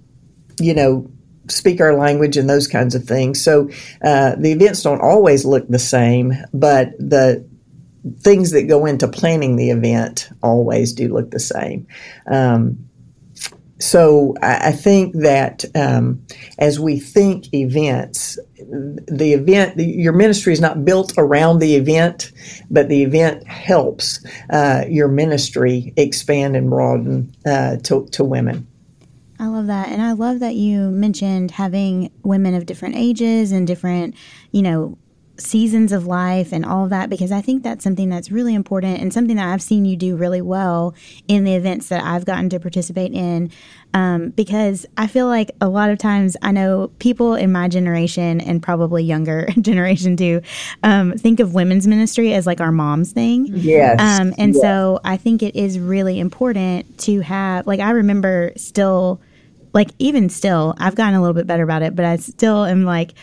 you 0.60 0.74
know 0.74 1.10
speak 1.48 1.82
our 1.82 1.96
language 1.96 2.38
and 2.38 2.50
those 2.50 2.68
kinds 2.68 2.96
of 2.96 3.04
things. 3.06 3.42
So 3.42 3.70
uh, 4.04 4.36
the 4.38 4.52
events 4.52 4.84
don't 4.84 5.02
always 5.02 5.46
look 5.46 5.68
the 5.68 5.80
same, 5.80 6.34
but 6.54 6.92
the 7.00 7.46
things 8.20 8.52
that 8.52 8.64
go 8.64 8.86
into 8.86 9.08
planning 9.08 9.56
the 9.56 9.72
event 9.72 10.30
always 10.42 10.94
do 10.94 11.10
look 11.10 11.32
the 11.32 11.40
same. 11.40 11.88
Um, 12.28 12.89
so 13.80 14.36
I, 14.42 14.74
think 14.74 15.16
that 15.16 15.64
um, 15.74 16.26
as 16.58 16.80
we 16.80 17.00
think 17.00 17.54
events, 17.54 18.38
the 18.58 19.34
event, 19.34 19.78
the, 19.78 19.86
your 19.86 20.12
ministry 20.12 20.52
is 20.52 20.60
not 20.60 20.84
built 20.84 21.14
around 21.18 21.60
the 21.60 21.76
event, 21.76 22.32
but 22.70 22.90
the 22.90 23.04
event 23.04 23.48
helps 23.48 24.24
uh, 24.50 24.84
your 24.90 25.08
ministry 25.08 25.94
expand 25.96 26.58
and 26.58 26.70
broaden 26.70 27.34
uh, 27.46 27.78
to, 27.78 28.06
to 28.08 28.24
women. 28.24 28.68
I 29.40 29.48
love 29.48 29.68
that. 29.68 29.88
And 29.88 30.02
I 30.02 30.12
love 30.12 30.40
that 30.40 30.56
you 30.56 30.90
mentioned 30.90 31.52
having 31.52 32.12
women 32.24 32.56
of 32.56 32.66
different 32.66 32.98
ages 32.98 33.54
and 33.54 33.66
different, 33.66 34.16
you 34.52 34.62
know, 34.62 34.98
seasons 35.40 35.92
of 35.92 36.06
life 36.06 36.52
and 36.52 36.66
all 36.66 36.84
of 36.84 36.90
that 36.90 37.10
because 37.10 37.32
I 37.32 37.42
think 37.42 37.64
that's 37.64 37.84
something 37.84 38.10
that's 38.10 38.32
really 38.32 38.54
important 38.54 39.00
and 39.00 39.14
something 39.14 39.36
that 39.38 39.48
I've 39.48 39.62
seen 39.62 39.86
you 39.86 39.96
do 39.96 40.16
really 40.16 40.42
well 40.42 40.94
in 41.28 41.44
the 41.44 41.56
events 41.56 41.90
that 41.90 42.04
I've 42.04 42.26
gotten 42.26 42.50
to 42.50 42.60
participate 42.60 43.14
in. 43.14 43.52
Um, 43.92 44.30
because 44.30 44.86
I 44.98 45.08
feel 45.08 45.26
like 45.26 45.50
a 45.62 45.68
lot 45.68 45.90
of 45.90 45.98
times 45.98 46.38
I 46.44 46.52
know 46.52 46.92
people 47.00 47.34
in 47.34 47.52
my 47.52 47.68
generation 47.68 48.40
and 48.40 48.62
probably 48.62 49.04
younger 49.04 49.48
generation 49.62 50.16
too 50.16 50.42
um, 50.84 51.14
think 51.18 51.40
of 51.40 51.56
women's 51.56 51.88
ministry 51.88 52.34
as 52.34 52.46
like 52.46 52.62
our 52.62 52.72
mom's 52.72 53.12
thing. 53.12 53.48
Yes. 53.48 54.00
Um, 54.00 54.36
and 54.38 54.54
yes. 54.54 54.62
so 54.62 55.00
I 55.04 55.18
think 55.18 55.42
it 55.42 55.56
is 55.56 55.80
really 55.80 56.20
important 56.20 57.00
to 57.00 57.22
have, 57.22 57.66
like, 57.66 57.80
I 57.80 57.92
remember 57.92 58.52
still 58.58 59.22
like 59.74 59.90
even 60.00 60.30
still, 60.30 60.76
I've 60.80 60.96
gotten 60.96 61.14
a 61.14 61.22
little 61.22 61.34
bit 61.34 61.48
better 61.48 61.64
about 61.64 61.84
it, 61.84 61.96
but 61.96 62.06
I 62.06 62.16
still 62.18 62.66
am 62.66 62.86
like, 62.86 63.14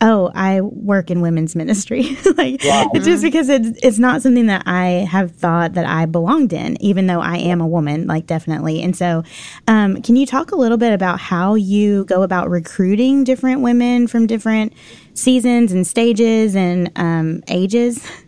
oh, 0.00 0.30
I 0.34 0.60
work 0.60 1.10
in 1.10 1.20
women's 1.20 1.54
ministry. 1.54 2.16
like 2.36 2.62
wow. 2.64 2.90
just 2.94 3.22
because 3.22 3.48
it's 3.48 3.78
it's 3.82 3.98
not 3.98 4.22
something 4.22 4.46
that 4.46 4.62
I 4.66 5.06
have 5.10 5.32
thought 5.32 5.74
that 5.74 5.86
I 5.86 6.06
belonged 6.06 6.52
in, 6.52 6.80
even 6.82 7.06
though 7.06 7.20
I 7.20 7.36
am 7.38 7.60
a 7.60 7.66
woman, 7.66 8.06
like 8.06 8.26
definitely. 8.26 8.82
And 8.82 8.96
so, 8.96 9.24
um, 9.68 10.02
can 10.02 10.16
you 10.16 10.26
talk 10.26 10.52
a 10.52 10.56
little 10.56 10.78
bit 10.78 10.92
about 10.92 11.20
how 11.20 11.54
you 11.54 12.04
go 12.04 12.22
about 12.22 12.50
recruiting 12.50 13.24
different 13.24 13.62
women 13.62 14.06
from 14.06 14.26
different 14.26 14.72
seasons 15.14 15.72
and 15.72 15.86
stages 15.86 16.56
and 16.56 16.90
um, 16.96 17.42
ages? 17.48 18.06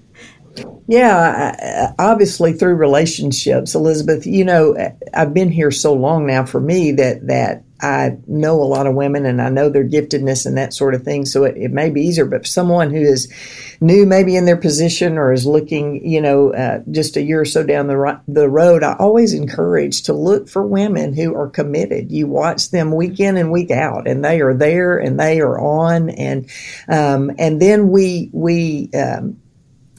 Yeah, 0.89 1.95
obviously 1.99 2.53
through 2.53 2.77
relationships, 2.77 3.75
Elizabeth. 3.75 4.27
You 4.27 4.45
know, 4.45 4.77
I've 5.15 5.35
been 5.35 5.51
here 5.51 5.73
so 5.73 5.93
long 5.93 6.27
now 6.27 6.45
for 6.45 6.61
me 6.61 6.93
that 6.93 7.27
that 7.27 7.65
I 7.81 8.17
know 8.27 8.63
a 8.63 8.65
lot 8.65 8.87
of 8.87 8.95
women 8.95 9.27
and 9.27 9.43
I 9.43 9.51
know 9.51 9.69
their 9.69 9.85
giftedness 9.85 10.47
and 10.47 10.57
that 10.57 10.73
sort 10.73 10.95
of 10.95 11.03
thing. 11.03 11.27
So 11.27 11.45
it, 11.45 11.57
it 11.57 11.73
may 11.73 11.91
be 11.91 12.03
easier, 12.03 12.25
but 12.25 12.47
someone 12.47 12.91
who 12.91 13.01
is 13.01 13.31
new, 13.81 14.07
maybe 14.07 14.37
in 14.37 14.47
their 14.47 14.57
position 14.57 15.19
or 15.19 15.33
is 15.33 15.45
looking, 15.45 16.07
you 16.09 16.21
know, 16.21 16.55
uh, 16.55 16.81
just 16.91 17.17
a 17.17 17.23
year 17.23 17.41
or 17.41 17.45
so 17.45 17.65
down 17.65 17.89
the 17.89 18.21
the 18.29 18.49
road, 18.49 18.83
I 18.83 18.95
always 18.99 19.35
encourage 19.35 20.03
to 20.05 20.13
look 20.13 20.49
for 20.49 20.67
women 20.67 21.15
who 21.15 21.35
are 21.35 21.49
committed. 21.49 22.13
You 22.13 22.29
watch 22.29 22.71
them 22.71 22.95
week 22.95 23.21
in 23.21 23.37
and 23.37 23.51
week 23.51 23.71
out, 23.73 24.07
and 24.07 24.25
they 24.25 24.41
are 24.41 24.55
there 24.55 24.99
and 24.99 25.19
they 25.19 25.41
are 25.41 25.59
on, 25.59 26.11
and 26.11 26.49
um, 26.89 27.33
and 27.39 27.61
then 27.61 27.89
we 27.89 28.31
we. 28.33 28.91
Um, 28.95 29.39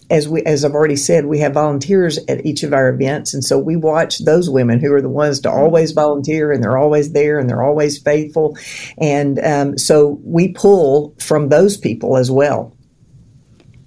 as 0.09 0.27
we 0.27 0.41
as 0.43 0.63
I've 0.63 0.73
already 0.73 0.95
said, 0.95 1.25
we 1.25 1.39
have 1.39 1.53
volunteers 1.53 2.19
at 2.27 2.45
each 2.45 2.63
of 2.63 2.73
our 2.73 2.89
events, 2.89 3.33
and 3.33 3.43
so 3.43 3.57
we 3.57 3.75
watch 3.75 4.19
those 4.19 4.49
women 4.49 4.79
who 4.79 4.93
are 4.93 5.01
the 5.01 5.09
ones 5.09 5.39
to 5.41 5.51
always 5.51 5.91
volunteer, 5.91 6.51
and 6.51 6.63
they're 6.63 6.77
always 6.77 7.11
there, 7.11 7.39
and 7.39 7.49
they're 7.49 7.63
always 7.63 7.97
faithful, 7.97 8.57
and 8.97 9.39
um, 9.39 9.77
so 9.77 10.19
we 10.23 10.49
pull 10.53 11.15
from 11.19 11.49
those 11.49 11.77
people 11.77 12.17
as 12.17 12.31
well. 12.31 12.76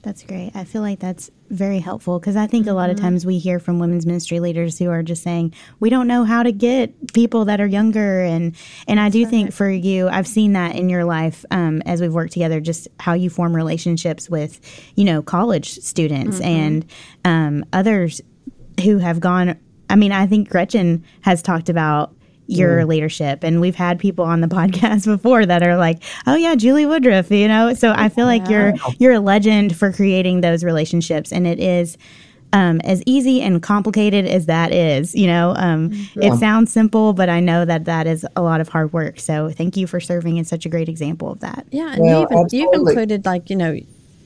That's 0.03 0.23
great. 0.23 0.53
I 0.55 0.65
feel 0.65 0.81
like 0.81 0.99
that's 0.99 1.31
very 1.51 1.79
helpful 1.79 2.19
because 2.19 2.35
I 2.35 2.47
think 2.47 2.67
a 2.67 2.73
lot 2.73 2.89
of 2.89 2.97
mm-hmm. 2.97 3.05
times 3.05 3.27
we 3.27 3.39
hear 3.39 3.59
from 3.59 3.79
women's 3.79 4.07
ministry 4.07 4.41
leaders 4.41 4.79
who 4.79 4.89
are 4.89 5.03
just 5.03 5.23
saying 5.23 5.53
we 5.79 5.91
don't 5.91 6.07
know 6.07 6.25
how 6.25 6.43
to 6.43 6.53
get 6.53 7.13
people 7.13 7.45
that 7.47 7.61
are 7.61 7.67
younger 7.67 8.23
and 8.23 8.57
and 8.89 8.99
I 8.99 9.11
do 9.11 9.27
think 9.27 9.53
for 9.53 9.69
you 9.69 10.09
I've 10.09 10.29
seen 10.29 10.55
that 10.55 10.77
in 10.77 10.89
your 10.89 11.05
life 11.05 11.45
um, 11.51 11.83
as 11.83 12.01
we've 12.01 12.15
worked 12.15 12.33
together 12.33 12.61
just 12.61 12.89
how 12.99 13.13
you 13.13 13.29
form 13.29 13.55
relationships 13.55 14.31
with 14.31 14.61
you 14.95 15.05
know 15.05 15.23
college 15.23 15.71
students 15.71 16.37
mm-hmm. 16.37 16.47
and 16.47 16.91
um, 17.25 17.65
others 17.73 18.23
who 18.83 18.99
have 18.99 19.21
gone. 19.21 19.59
I 19.91 19.97
mean 19.97 20.13
I 20.13 20.27
think 20.27 20.49
Gretchen 20.49 21.05
has 21.23 21.43
talked 21.43 21.69
about 21.69 22.15
your 22.51 22.81
mm. 22.81 22.89
leadership. 22.89 23.45
And 23.45 23.61
we've 23.61 23.75
had 23.75 23.99
people 23.99 24.25
on 24.25 24.41
the 24.41 24.49
podcast 24.61 25.07
before 25.07 25.47
that 25.47 25.63
are 25.63 25.77
like, 25.77 26.03
"Oh 26.27 26.35
yeah, 26.35 26.55
Julie 26.55 26.87
Woodruff," 26.87 27.31
you 27.31 27.49
know. 27.49 27.75
So 27.75 27.93
I 27.97 28.09
feel 28.09 28.27
like 28.27 28.49
you're 28.49 28.75
you're 28.99 29.13
a 29.13 29.21
legend 29.21 29.77
for 29.77 29.93
creating 29.93 30.41
those 30.41 30.65
relationships, 30.65 31.33
and 31.33 31.47
it 31.47 31.61
is. 31.61 31.97
Um, 32.53 32.81
as 32.81 33.01
easy 33.07 33.41
and 33.43 33.63
complicated 33.63 34.27
as 34.27 34.47
that 34.47 34.73
is, 34.73 35.15
you 35.15 35.29
know, 35.29 35.55
um, 35.57 35.93
yeah. 36.17 36.35
it 36.35 36.39
sounds 36.41 36.73
simple, 36.73 37.13
but 37.13 37.29
I 37.29 37.39
know 37.39 37.65
that 37.65 37.85
that 37.85 38.09
is 38.09 38.27
a 38.35 38.43
lot 38.43 38.61
of 38.61 38.69
hard 38.69 38.93
work. 38.93 39.21
So 39.21 39.51
thank 39.51 39.77
you 39.77 39.87
for 39.87 40.01
serving 40.01 40.37
as 40.41 40.49
such 40.49 40.67
a 40.67 40.69
great 40.69 40.89
example 40.89 41.31
of 41.31 41.39
that. 41.39 41.65
Yeah, 41.71 41.93
and 41.93 42.03
well, 42.03 42.21
you 42.23 42.27
even, 42.27 42.49
you've 42.51 42.89
included 42.89 43.25
like 43.25 43.51
you 43.51 43.57
know 43.57 43.79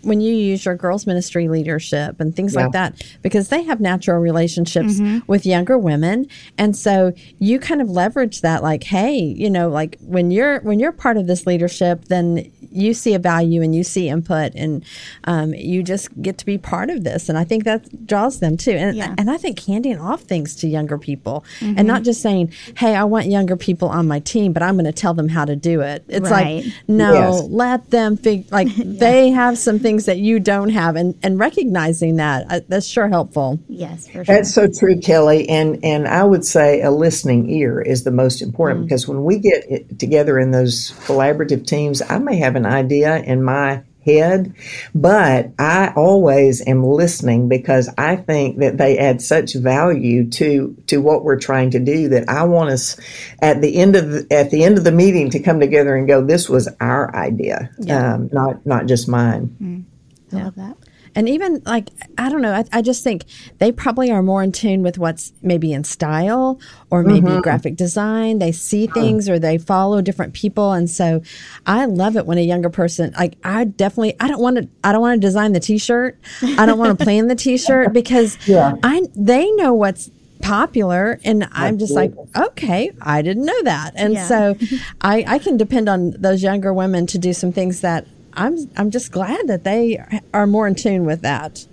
when 0.04 0.20
you 0.20 0.34
use 0.34 0.64
your 0.64 0.74
girls 0.74 1.06
ministry 1.06 1.48
leadership 1.48 2.20
and 2.20 2.34
things 2.34 2.54
yeah. 2.54 2.62
like 2.62 2.72
that 2.72 3.02
because 3.22 3.48
they 3.48 3.62
have 3.62 3.80
natural 3.80 4.18
relationships 4.18 4.94
mm-hmm. 4.94 5.18
with 5.26 5.46
younger 5.46 5.78
women 5.78 6.26
and 6.58 6.76
so 6.76 7.12
you 7.38 7.58
kind 7.58 7.80
of 7.80 7.90
leverage 7.90 8.40
that 8.40 8.62
like 8.62 8.84
hey 8.84 9.16
you 9.16 9.50
know 9.50 9.68
like 9.68 9.98
when 10.00 10.30
you're 10.30 10.60
when 10.60 10.78
you're 10.78 10.92
part 10.92 11.16
of 11.16 11.26
this 11.26 11.46
leadership 11.46 12.06
then 12.06 12.50
you 12.74 12.92
see 12.92 13.14
a 13.14 13.18
value 13.18 13.62
and 13.62 13.74
you 13.74 13.84
see 13.84 14.08
input 14.08 14.52
and 14.56 14.84
um, 15.24 15.54
you 15.54 15.82
just 15.82 16.10
get 16.20 16.36
to 16.38 16.44
be 16.44 16.58
part 16.58 16.90
of 16.90 17.04
this 17.04 17.28
and 17.28 17.38
i 17.38 17.44
think 17.44 17.64
that 17.64 18.06
draws 18.06 18.40
them 18.40 18.56
too 18.56 18.72
and, 18.72 18.96
yeah. 18.96 19.14
and 19.16 19.30
i 19.30 19.36
think 19.36 19.60
handing 19.64 19.98
off 19.98 20.22
things 20.22 20.56
to 20.56 20.66
younger 20.66 20.98
people 20.98 21.44
mm-hmm. 21.60 21.78
and 21.78 21.86
not 21.86 22.02
just 22.02 22.20
saying 22.20 22.52
hey 22.76 22.96
i 22.96 23.04
want 23.04 23.26
younger 23.26 23.56
people 23.56 23.88
on 23.88 24.08
my 24.08 24.18
team 24.20 24.52
but 24.52 24.62
i'm 24.62 24.74
going 24.74 24.84
to 24.84 24.92
tell 24.92 25.14
them 25.14 25.28
how 25.28 25.44
to 25.44 25.54
do 25.54 25.80
it 25.80 26.04
it's 26.08 26.28
right. 26.30 26.64
like 26.64 26.74
no 26.88 27.12
yes. 27.12 27.42
let 27.48 27.90
them 27.90 28.16
figure 28.16 28.44
like 28.50 28.68
yeah. 28.76 28.84
they 28.86 29.30
have 29.30 29.56
some 29.56 29.78
things 29.78 29.93
that 30.06 30.18
you 30.18 30.40
don't 30.40 30.70
have 30.70 30.96
and 30.96 31.16
and 31.22 31.38
recognizing 31.38 32.16
that 32.16 32.44
uh, 32.50 32.60
that's 32.68 32.86
sure 32.86 33.08
helpful 33.08 33.60
yes 33.68 34.10
sure. 34.10 34.24
that's 34.24 34.52
so 34.52 34.66
true 34.66 34.98
kelly 35.00 35.48
and 35.48 35.78
and 35.84 36.08
i 36.08 36.24
would 36.24 36.44
say 36.44 36.82
a 36.82 36.90
listening 36.90 37.48
ear 37.48 37.80
is 37.80 38.02
the 38.02 38.10
most 38.10 38.42
important 38.42 38.80
mm-hmm. 38.80 38.86
because 38.86 39.06
when 39.06 39.22
we 39.22 39.38
get 39.38 39.98
together 40.00 40.40
in 40.40 40.50
those 40.50 40.90
collaborative 41.06 41.64
teams 41.64 42.02
i 42.10 42.18
may 42.18 42.36
have 42.36 42.56
an 42.56 42.64
an 42.64 42.72
idea 42.72 43.22
in 43.22 43.42
my 43.42 43.82
head, 44.04 44.54
but 44.94 45.50
I 45.58 45.92
always 45.96 46.66
am 46.66 46.84
listening 46.84 47.48
because 47.48 47.88
I 47.98 48.16
think 48.16 48.58
that 48.58 48.78
they 48.78 48.98
add 48.98 49.22
such 49.22 49.54
value 49.54 50.28
to 50.30 50.76
to 50.86 50.98
what 50.98 51.24
we're 51.24 51.38
trying 51.38 51.70
to 51.70 51.80
do 51.80 52.08
that 52.10 52.28
I 52.28 52.44
want 52.44 52.70
us 52.70 52.98
at 53.40 53.60
the 53.60 53.76
end 53.76 53.96
of 53.96 54.10
the, 54.10 54.26
at 54.30 54.50
the 54.50 54.64
end 54.64 54.78
of 54.78 54.84
the 54.84 54.92
meeting 54.92 55.30
to 55.30 55.40
come 55.40 55.60
together 55.60 55.96
and 55.96 56.06
go, 56.06 56.24
this 56.24 56.48
was 56.48 56.68
our 56.80 57.14
idea, 57.14 57.70
yeah. 57.78 58.14
um, 58.14 58.30
not 58.32 58.64
not 58.66 58.86
just 58.86 59.08
mine. 59.08 59.56
Mm. 59.62 59.84
I 60.32 60.36
yeah. 60.36 60.44
love 60.44 60.54
that. 60.56 60.76
And 61.14 61.28
even 61.28 61.62
like, 61.64 61.90
I 62.18 62.28
don't 62.28 62.42
know, 62.42 62.52
I, 62.52 62.64
I, 62.72 62.82
just 62.82 63.04
think 63.04 63.24
they 63.58 63.70
probably 63.70 64.10
are 64.10 64.22
more 64.22 64.42
in 64.42 64.52
tune 64.52 64.82
with 64.82 64.98
what's 64.98 65.32
maybe 65.42 65.72
in 65.72 65.84
style 65.84 66.60
or 66.90 67.02
maybe 67.02 67.28
mm-hmm. 67.28 67.40
graphic 67.40 67.76
design. 67.76 68.38
They 68.38 68.52
see 68.52 68.86
things 68.86 69.28
or 69.28 69.38
they 69.38 69.58
follow 69.58 70.00
different 70.00 70.34
people. 70.34 70.72
And 70.72 70.90
so 70.90 71.22
I 71.66 71.86
love 71.86 72.16
it 72.16 72.26
when 72.26 72.38
a 72.38 72.42
younger 72.42 72.70
person, 72.70 73.14
like, 73.16 73.36
I 73.44 73.64
definitely, 73.64 74.16
I 74.20 74.28
don't 74.28 74.40
want 74.40 74.56
to, 74.56 74.68
I 74.82 74.92
don't 74.92 75.00
want 75.00 75.20
to 75.20 75.26
design 75.26 75.52
the 75.52 75.60
t 75.60 75.78
shirt. 75.78 76.18
I 76.42 76.66
don't 76.66 76.78
want 76.78 76.98
to 76.98 77.04
plan 77.04 77.28
the 77.28 77.36
t 77.36 77.58
shirt 77.58 77.92
because 77.92 78.36
yeah. 78.46 78.74
I, 78.82 79.02
they 79.14 79.50
know 79.52 79.72
what's 79.72 80.10
popular 80.40 81.18
and 81.24 81.48
i'm 81.52 81.78
just 81.78 81.94
like 81.94 82.12
okay 82.36 82.90
i 83.00 83.22
didn't 83.22 83.46
know 83.46 83.62
that 83.62 83.92
and 83.96 84.12
yeah. 84.12 84.26
so 84.26 84.54
I, 85.00 85.24
I 85.26 85.38
can 85.38 85.56
depend 85.56 85.88
on 85.88 86.10
those 86.10 86.42
younger 86.42 86.74
women 86.74 87.06
to 87.06 87.18
do 87.18 87.32
some 87.32 87.50
things 87.50 87.80
that 87.80 88.06
I'm 88.34 88.70
I'm 88.76 88.90
just 88.90 89.12
glad 89.12 89.48
that 89.48 89.64
they 89.64 90.02
are 90.32 90.46
more 90.46 90.66
in 90.66 90.74
tune 90.74 91.04
with 91.04 91.22
that. 91.22 91.66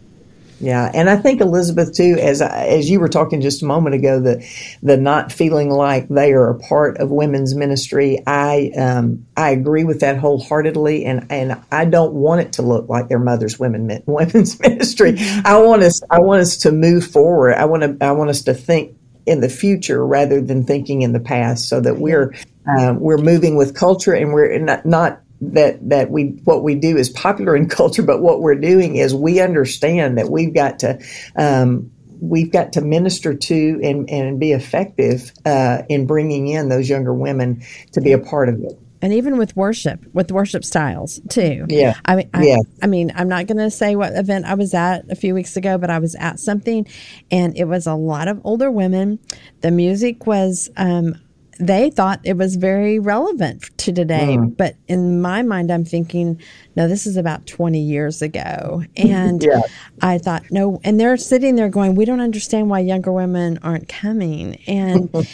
Yeah, 0.61 0.91
and 0.93 1.09
I 1.09 1.17
think 1.17 1.41
Elizabeth 1.41 1.93
too, 1.93 2.17
as 2.19 2.39
as 2.41 2.87
you 2.87 2.99
were 2.99 3.09
talking 3.09 3.41
just 3.41 3.63
a 3.63 3.65
moment 3.65 3.95
ago, 3.95 4.19
the 4.19 4.47
the 4.83 4.95
not 4.95 5.31
feeling 5.31 5.71
like 5.71 6.07
they 6.07 6.33
are 6.33 6.51
a 6.51 6.59
part 6.59 6.97
of 6.97 7.09
women's 7.09 7.55
ministry. 7.55 8.21
I 8.27 8.71
um, 8.77 9.25
I 9.35 9.49
agree 9.49 9.83
with 9.83 10.01
that 10.01 10.19
wholeheartedly, 10.19 11.05
and 11.05 11.25
and 11.31 11.59
I 11.71 11.85
don't 11.85 12.13
want 12.13 12.41
it 12.41 12.53
to 12.53 12.61
look 12.61 12.87
like 12.89 13.09
their 13.09 13.19
mother's 13.19 13.57
women 13.57 14.03
women's 14.05 14.59
ministry. 14.59 15.13
Mm-hmm. 15.13 15.47
I 15.47 15.57
want 15.57 15.81
us 15.81 15.99
I 16.11 16.19
want 16.19 16.41
us 16.41 16.57
to 16.57 16.71
move 16.71 17.07
forward. 17.07 17.55
I 17.55 17.65
want 17.65 17.81
to 17.81 18.05
I 18.05 18.11
want 18.11 18.29
us 18.29 18.43
to 18.43 18.53
think 18.53 18.95
in 19.25 19.41
the 19.41 19.49
future 19.49 20.05
rather 20.05 20.41
than 20.41 20.63
thinking 20.63 21.01
in 21.01 21.11
the 21.11 21.19
past, 21.19 21.69
so 21.69 21.81
that 21.81 21.97
we're 21.97 22.35
uh, 22.67 22.93
we're 22.97 23.17
moving 23.17 23.55
with 23.55 23.75
culture 23.75 24.13
and 24.13 24.31
we're 24.31 24.59
not, 24.59 24.85
not 24.85 25.21
that 25.41 25.89
that 25.89 26.11
we 26.11 26.39
what 26.43 26.63
we 26.63 26.75
do 26.75 26.97
is 26.97 27.09
popular 27.09 27.55
in 27.55 27.67
culture, 27.69 28.03
but 28.03 28.21
what 28.21 28.41
we're 28.41 28.55
doing 28.55 28.95
is 28.95 29.13
we 29.13 29.39
understand 29.39 30.17
that 30.17 30.29
we've 30.29 30.53
got 30.53 30.79
to 30.79 30.99
um, 31.35 31.91
we've 32.21 32.51
got 32.51 32.73
to 32.73 32.81
minister 32.81 33.33
to 33.33 33.79
and, 33.83 34.09
and 34.09 34.39
be 34.39 34.51
effective 34.51 35.31
uh, 35.45 35.81
in 35.89 36.05
bringing 36.05 36.47
in 36.47 36.69
those 36.69 36.87
younger 36.87 37.13
women 37.13 37.63
to 37.93 38.01
be 38.01 38.11
a 38.11 38.19
part 38.19 38.49
of 38.49 38.61
it 38.61 38.79
and 39.01 39.13
even 39.13 39.37
with 39.37 39.55
worship, 39.55 40.05
with 40.13 40.31
worship 40.31 40.63
styles 40.63 41.19
too. 41.29 41.65
Yeah. 41.67 41.95
I 42.05 42.15
mean, 42.15 42.29
I, 42.33 42.43
yeah. 42.43 42.57
I 42.83 42.87
mean, 42.87 43.11
I'm 43.15 43.27
not 43.27 43.47
going 43.47 43.57
to 43.57 43.71
say 43.71 43.95
what 43.95 44.15
event 44.15 44.45
I 44.45 44.53
was 44.53 44.73
at 44.73 45.09
a 45.09 45.15
few 45.15 45.33
weeks 45.33 45.57
ago, 45.57 45.77
but 45.77 45.89
I 45.89 45.99
was 45.99 46.15
at 46.15 46.39
something, 46.39 46.87
and 47.31 47.57
it 47.57 47.65
was 47.65 47.87
a 47.87 47.95
lot 47.95 48.27
of 48.27 48.39
older 48.43 48.69
women. 48.69 49.19
The 49.61 49.71
music 49.71 50.27
was. 50.27 50.69
Um, 50.77 51.15
they 51.61 51.91
thought 51.91 52.19
it 52.23 52.37
was 52.37 52.55
very 52.55 52.97
relevant 52.97 53.69
to 53.77 53.91
today, 53.93 54.35
mm. 54.37 54.57
but 54.57 54.75
in 54.87 55.21
my 55.21 55.43
mind, 55.43 55.71
I'm 55.71 55.85
thinking, 55.85 56.41
no, 56.75 56.87
this 56.87 57.05
is 57.05 57.17
about 57.17 57.45
20 57.45 57.79
years 57.79 58.23
ago, 58.23 58.83
and 58.97 59.43
yeah. 59.43 59.61
I 60.01 60.17
thought, 60.17 60.43
no, 60.49 60.81
and 60.83 60.99
they're 60.99 61.17
sitting 61.17 61.55
there 61.55 61.69
going, 61.69 61.95
we 61.95 62.05
don't 62.05 62.19
understand 62.19 62.69
why 62.69 62.79
younger 62.79 63.11
women 63.11 63.59
aren't 63.63 63.87
coming, 63.87 64.55
and. 64.67 65.09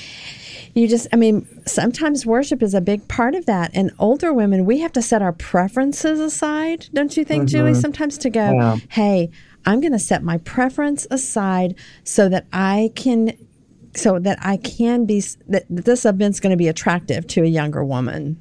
you 0.74 0.88
just, 0.88 1.08
I 1.12 1.16
mean, 1.16 1.48
sometimes 1.66 2.24
worship 2.24 2.62
is 2.62 2.76
a 2.76 2.82
big 2.82 3.08
part 3.08 3.34
of 3.34 3.48
that. 3.48 3.72
And 3.74 3.90
older 3.98 4.32
women, 4.32 4.64
we 4.64 4.78
have 4.82 4.92
to 4.92 5.02
set 5.02 5.24
our 5.24 5.34
preferences 5.34 6.20
aside, 6.20 6.88
don't 6.94 7.18
you 7.18 7.26
think, 7.26 7.46
mm-hmm. 7.46 7.58
Julie? 7.58 7.74
Sometimes 7.74 8.16
to 8.20 8.30
go, 8.30 8.52
yeah. 8.52 8.78
hey, 8.90 9.32
I'm 9.66 9.82
going 9.82 9.94
to 9.94 10.00
set 10.00 10.22
my 10.22 10.38
preference 10.38 11.08
aside 11.10 11.74
so 12.04 12.30
that 12.30 12.46
I 12.54 12.92
can 12.96 13.36
so 13.98 14.20
that 14.20 14.40
I 14.42 14.58
can 14.58 15.06
be 15.06 15.22
that 15.48 15.66
this 15.70 16.06
event's 16.06 16.40
going 16.40 16.52
to 16.52 16.58
be 16.58 16.68
attractive 16.68 17.28
to 17.28 17.44
a 17.44 17.48
younger 17.48 17.84
woman. 17.84 18.40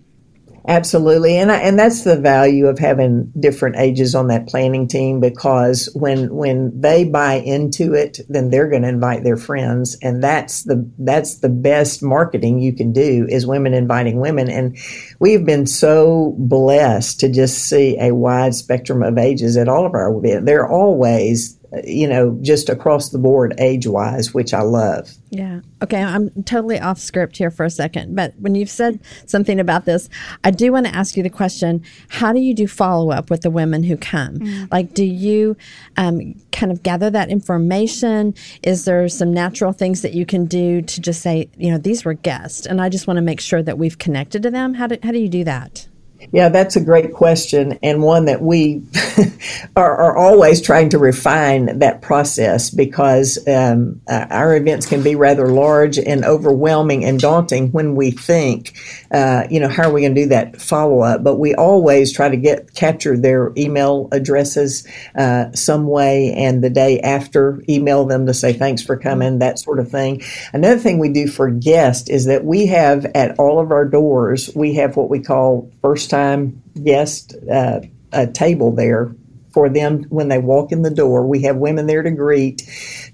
Absolutely, 0.69 1.37
and 1.37 1.53
I, 1.53 1.59
and 1.59 1.79
that's 1.79 2.03
the 2.03 2.19
value 2.19 2.67
of 2.67 2.77
having 2.77 3.33
different 3.39 3.77
ages 3.77 4.17
on 4.17 4.27
that 4.29 4.49
planning 4.49 4.89
team 4.89 5.21
because 5.21 5.89
when 5.95 6.35
when 6.35 6.81
they 6.81 7.05
buy 7.05 7.35
into 7.35 7.95
it, 7.95 8.19
then 8.29 8.51
they're 8.51 8.69
going 8.69 8.83
to 8.83 8.89
invite 8.89 9.23
their 9.23 9.37
friends, 9.37 9.97
and 10.03 10.25
that's 10.25 10.65
the 10.65 10.91
that's 10.99 11.39
the 11.39 11.49
best 11.49 12.03
marketing 12.03 12.59
you 12.59 12.75
can 12.75 12.93
do 12.93 13.29
is 13.29 13.47
women 13.47 13.75
inviting 13.75 14.19
women, 14.19 14.51
and 14.51 14.77
we've 15.21 15.47
been 15.47 15.67
so 15.67 16.35
blessed 16.37 17.21
to 17.21 17.29
just 17.29 17.59
see 17.59 17.97
a 18.01 18.13
wide 18.13 18.57
spectrum 18.57 19.05
of 19.05 19.19
ages 19.19 19.57
at 19.57 19.69
all 19.69 19.87
of 19.87 19.95
our 19.95 20.13
events. 20.13 20.47
They're 20.47 20.69
always 20.69 21.56
you 21.85 22.09
know, 22.09 22.39
just 22.43 22.69
across 22.69 23.11
the 23.11 23.19
board 23.19 23.55
age 23.59 23.87
wise, 23.87 24.33
which 24.33 24.55
I 24.55 24.63
love. 24.63 25.11
Yeah. 25.31 25.61
Okay. 25.83 26.03
I'm 26.03 26.31
totally 26.45 26.79
off 26.79 26.99
script 26.99 27.37
here 27.37 27.51
for 27.51 27.65
a 27.65 27.71
second, 27.71 28.15
but 28.15 28.35
when 28.39 28.55
you've 28.55 28.71
said 28.71 29.01
something 29.27 29.61
about 29.61 29.85
this, 29.85 30.09
I 30.45 30.51
do 30.51 30.73
want 30.73 30.87
to 30.87 30.95
ask 30.95 31.17
you 31.17 31.23
the 31.23 31.31
question 31.31 31.83
how 32.09 32.33
do 32.33 32.41
you 32.41 32.55
do 32.55 32.67
follow 32.67 33.11
up 33.11 33.31
with 33.31 33.43
the 33.43 33.51
women 33.51 33.83
who 33.83 33.97
come? 33.97 34.39
Mm. 34.39 34.73
Like, 34.73 34.95
do 34.95 35.05
you 35.05 35.57
um, 35.97 36.35
kind 36.53 36.73
of 36.73 36.83
gather 36.83 37.11
that 37.11 37.29
information? 37.29 38.35
Is 38.63 38.85
there 38.85 39.09
some 39.09 39.33
natural 39.33 39.73
things 39.73 40.03
that 40.03 40.15
you 40.15 40.25
can 40.25 40.47
do 40.47 40.83
to 40.83 41.01
just 41.01 41.23
say, 41.23 41.49
you 41.57 41.71
know, 41.71 41.79
these 41.79 42.05
were 42.05 42.15
guests, 42.15 42.67
and 42.67 42.81
I 42.81 42.89
just 42.89 43.07
want 43.07 43.19
to 43.19 43.23
make 43.23 43.41
sure 43.41 43.63
that 43.63 43.79
we've 43.79 43.99
connected 43.99 44.43
to 44.43 44.51
them? 44.51 44.75
How 44.75 44.87
do, 44.87 44.97
how 45.03 45.13
do 45.13 45.19
you 45.19 45.29
do 45.29 45.45
that? 45.45 45.89
Yeah, 46.33 46.49
that's 46.49 46.77
a 46.77 46.81
great 46.81 47.13
question, 47.13 47.79
and 47.83 48.03
one 48.03 48.25
that 48.25 48.43
we 48.43 48.83
are, 49.77 49.97
are, 49.97 50.17
always 50.17 50.61
trying 50.61 50.89
to 50.91 50.99
refine 50.99 51.79
that 51.79 52.01
process 52.01 52.71
because 52.71 53.39
um, 53.47 54.01
uh, 54.09 54.27
our 54.31 54.57
events 54.57 54.87
can 54.87 55.03
be 55.03 55.15
rather 55.15 55.49
large 55.49 55.99
and 55.99 56.25
overwhelming 56.25 57.05
and 57.05 57.21
daunting 57.21 57.71
when 57.73 57.95
we 57.95 58.11
think, 58.11 58.77
uh, 59.13 59.47
you 59.51 59.61
know, 59.61 59.69
how 59.69 59.89
are 59.89 59.93
we 59.93 60.01
going 60.01 60.15
to 60.15 60.23
do 60.23 60.29
that 60.29 60.61
follow 60.61 61.01
up? 61.01 61.23
But 61.23 61.37
we 61.37 61.55
always 61.55 62.13
try 62.13 62.29
to 62.29 62.37
get 62.37 62.75
capture 62.75 63.17
their 63.17 63.53
email 63.57 64.09
addresses 64.11 64.87
uh, 65.17 65.53
some 65.53 65.87
way, 65.87 66.33
and 66.33 66.65
the 66.65 66.71
day 66.71 66.99
after, 67.01 67.63
email 67.69 68.05
them 68.07 68.27
to 68.27 68.35
say 68.35 68.53
thanks 68.53 68.83
for 68.83 68.97
coming, 68.97 69.39
that 69.41 69.59
sort 69.59 69.79
of 69.79 69.91
thing. 69.91 70.23
Another 70.53 70.79
thing 70.79 70.99
we 70.99 71.11
do 71.11 71.29
for 71.29 71.51
guests 71.51 72.09
is 72.09 72.25
that 72.25 72.45
we 72.45 72.67
have 72.67 73.05
at 73.15 73.39
all 73.39 73.61
of 73.61 73.71
our 73.71 73.85
doors 73.85 74.51
we 74.55 74.75
have 74.75 74.97
what 74.97 75.11
we 75.11 75.21
call 75.21 75.71
first 75.83 76.06
time 76.09 76.63
guest 76.83 77.35
uh, 77.51 77.81
a 78.13 78.27
table 78.27 78.73
there 78.73 79.15
for 79.57 79.71
them 79.71 80.03
when 80.11 80.29
they 80.29 80.37
walk 80.37 80.71
in 80.71 80.83
the 80.83 80.91
door. 80.91 81.27
We 81.27 81.41
have 81.45 81.57
women 81.57 81.87
there 81.87 82.03
to 82.03 82.11
greet 82.11 82.61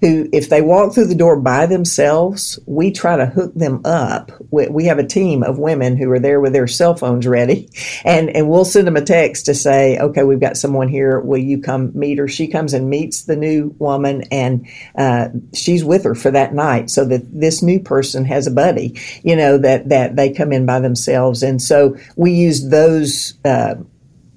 who, 0.01 0.27
if 0.33 0.49
they 0.49 0.61
walk 0.61 0.93
through 0.93 1.07
the 1.07 1.15
door 1.15 1.39
by 1.39 1.67
themselves, 1.67 2.59
we 2.65 2.91
try 2.91 3.15
to 3.15 3.25
hook 3.25 3.53
them 3.55 3.79
up. 3.85 4.29
We, 4.51 4.67
we 4.67 4.83
have 4.87 4.99
a 4.99 5.07
team 5.07 5.41
of 5.41 5.57
women 5.57 5.95
who 5.95 6.11
are 6.11 6.19
there 6.19 6.41
with 6.41 6.51
their 6.51 6.67
cell 6.67 6.95
phones 6.95 7.25
ready, 7.25 7.69
and, 8.03 8.29
and 8.29 8.49
we'll 8.49 8.65
send 8.65 8.87
them 8.87 8.97
a 8.97 9.01
text 9.01 9.45
to 9.45 9.55
say, 9.55 9.97
okay, 9.99 10.23
we've 10.23 10.41
got 10.41 10.57
someone 10.57 10.89
here. 10.89 11.21
Will 11.21 11.37
you 11.37 11.61
come 11.61 11.97
meet 11.97 12.17
her? 12.17 12.27
She 12.27 12.49
comes 12.49 12.73
and 12.73 12.89
meets 12.89 13.21
the 13.21 13.37
new 13.37 13.73
woman, 13.79 14.23
and 14.23 14.67
uh, 14.97 15.29
she's 15.53 15.85
with 15.85 16.03
her 16.03 16.13
for 16.13 16.31
that 16.31 16.53
night 16.53 16.89
so 16.89 17.05
that 17.05 17.21
this 17.31 17.63
new 17.63 17.79
person 17.79 18.25
has 18.25 18.47
a 18.47 18.51
buddy, 18.51 18.99
you 19.23 19.37
know, 19.37 19.57
that, 19.59 19.87
that 19.87 20.17
they 20.17 20.33
come 20.33 20.51
in 20.51 20.65
by 20.65 20.81
themselves. 20.81 21.41
And 21.41 21.61
so 21.61 21.95
we 22.17 22.33
use 22.33 22.67
those. 22.67 23.35
Uh, 23.45 23.75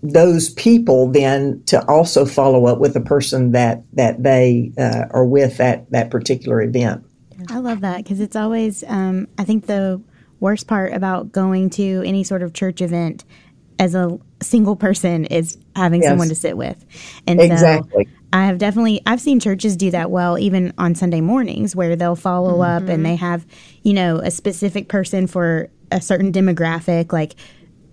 those 0.02 0.50
people 0.50 1.11
then 1.11 1.62
to 1.66 1.85
also 1.88 2.24
follow 2.24 2.66
up 2.66 2.78
with 2.78 2.94
the 2.94 3.00
person 3.00 3.52
that 3.52 3.82
that 3.94 4.22
they 4.22 4.72
uh, 4.78 5.06
are 5.11 5.24
with 5.24 5.61
at 5.61 5.90
that 5.90 6.11
particular 6.11 6.62
event. 6.62 7.04
I 7.50 7.59
love 7.59 7.80
that 7.80 7.98
because 7.98 8.20
it's 8.20 8.37
always 8.37 8.85
um, 8.87 9.28
I 9.38 9.44
think 9.44 9.66
the 9.66 10.00
worst 10.40 10.66
part 10.66 10.92
about 10.92 11.32
going 11.32 11.70
to 11.70 12.02
any 12.04 12.24
sort 12.24 12.42
of 12.42 12.52
church 12.52 12.80
event 12.80 13.24
as 13.78 13.94
a 13.94 14.18
single 14.42 14.76
person 14.76 15.24
is 15.26 15.59
having 15.74 16.02
yes. 16.02 16.11
someone 16.11 16.28
to 16.28 16.35
sit 16.35 16.56
with, 16.56 16.85
and 17.26 17.40
exactly. 17.40 18.04
So 18.04 18.11
I 18.32 18.46
have 18.46 18.59
definitely 18.59 19.00
I've 19.06 19.20
seen 19.20 19.40
churches 19.40 19.76
do 19.76 19.90
that 19.92 20.11
well 20.11 20.38
even 20.38 20.72
on 20.78 20.94
Sunday 20.94 21.20
mornings 21.20 21.74
where 21.74 21.96
they'll 21.96 22.16
follow 22.16 22.54
mm-hmm. 22.54 22.85
up 22.85 22.88
and 22.88 23.04
they 23.04 23.16
have 23.16 23.46
you 23.82 23.94
know 23.94 24.18
a 24.18 24.30
specific 24.30 24.88
person 24.88 25.26
for 25.26 25.70
a 25.90 26.00
certain 26.00 26.32
demographic 26.32 27.12
like 27.12 27.35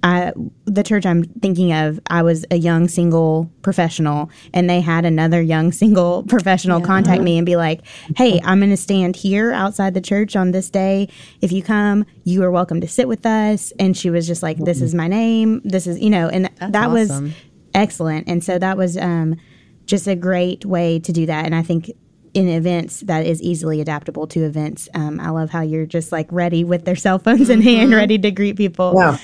I, 0.04 0.34
the 0.66 0.84
church 0.84 1.06
I'm 1.06 1.24
thinking 1.24 1.72
of, 1.72 2.00
I 2.08 2.24
was 2.24 2.46
a 2.52 2.58
young 2.58 2.90
single 2.90 3.50
professional, 3.62 4.30
and 4.54 4.70
they 4.70 4.82
had 4.82 5.06
another 5.06 5.42
young 5.42 5.72
single 5.82 6.24
professional 6.24 6.82
yeah. 6.82 6.86
contact 6.86 7.22
me 7.22 7.38
and 7.38 7.46
be 7.46 7.56
like, 7.56 7.82
"Hey, 8.18 8.42
I'm 8.44 8.60
going 8.60 8.70
to 8.70 8.78
stand 8.78 9.16
here 9.16 9.54
outside 9.54 9.94
the 9.94 10.02
church 10.02 10.36
on 10.36 10.52
this 10.52 10.70
day. 10.70 11.08
If 11.42 11.54
you 11.54 11.64
come, 11.64 12.06
you 12.26 12.44
are 12.44 12.52
welcome 12.52 12.82
to 12.82 12.88
sit 12.88 13.08
with 13.08 13.26
us." 13.26 13.72
And 13.80 13.96
she 13.96 14.10
was 14.10 14.28
just 14.28 14.44
like, 14.44 14.58
"This 14.58 14.82
is 14.82 14.94
my 14.94 15.08
name. 15.08 15.62
This 15.64 15.88
is 15.88 16.00
you 16.00 16.10
know," 16.10 16.28
and 16.28 16.50
That's 16.60 16.72
that 16.74 16.90
awesome. 16.90 17.24
was 17.24 17.34
excellent. 17.74 18.28
And 18.28 18.44
so 18.44 18.60
that 18.60 18.78
was 18.78 18.98
um, 18.98 19.38
just 19.86 20.08
a 20.08 20.16
great 20.16 20.66
way 20.66 21.00
to 21.00 21.14
do 21.14 21.26
that. 21.28 21.46
And 21.46 21.56
I 21.56 21.64
think 21.64 21.92
in 22.34 22.50
events 22.50 23.02
that 23.02 23.26
is 23.26 23.42
easily 23.42 23.80
adaptable 23.80 24.26
to 24.28 24.44
events. 24.44 24.90
Um, 24.96 25.20
I 25.20 25.30
love 25.30 25.52
how 25.52 25.62
you're 25.62 25.86
just 25.86 26.12
like 26.12 26.32
ready 26.32 26.64
with 26.64 26.84
their 26.86 26.96
cell 26.96 27.20
phones 27.20 27.50
in 27.50 27.62
hand, 27.62 27.90
mm-hmm. 27.90 28.00
ready 28.00 28.18
to 28.18 28.32
greet 28.32 28.58
people. 28.58 28.94
Yeah. 28.98 29.18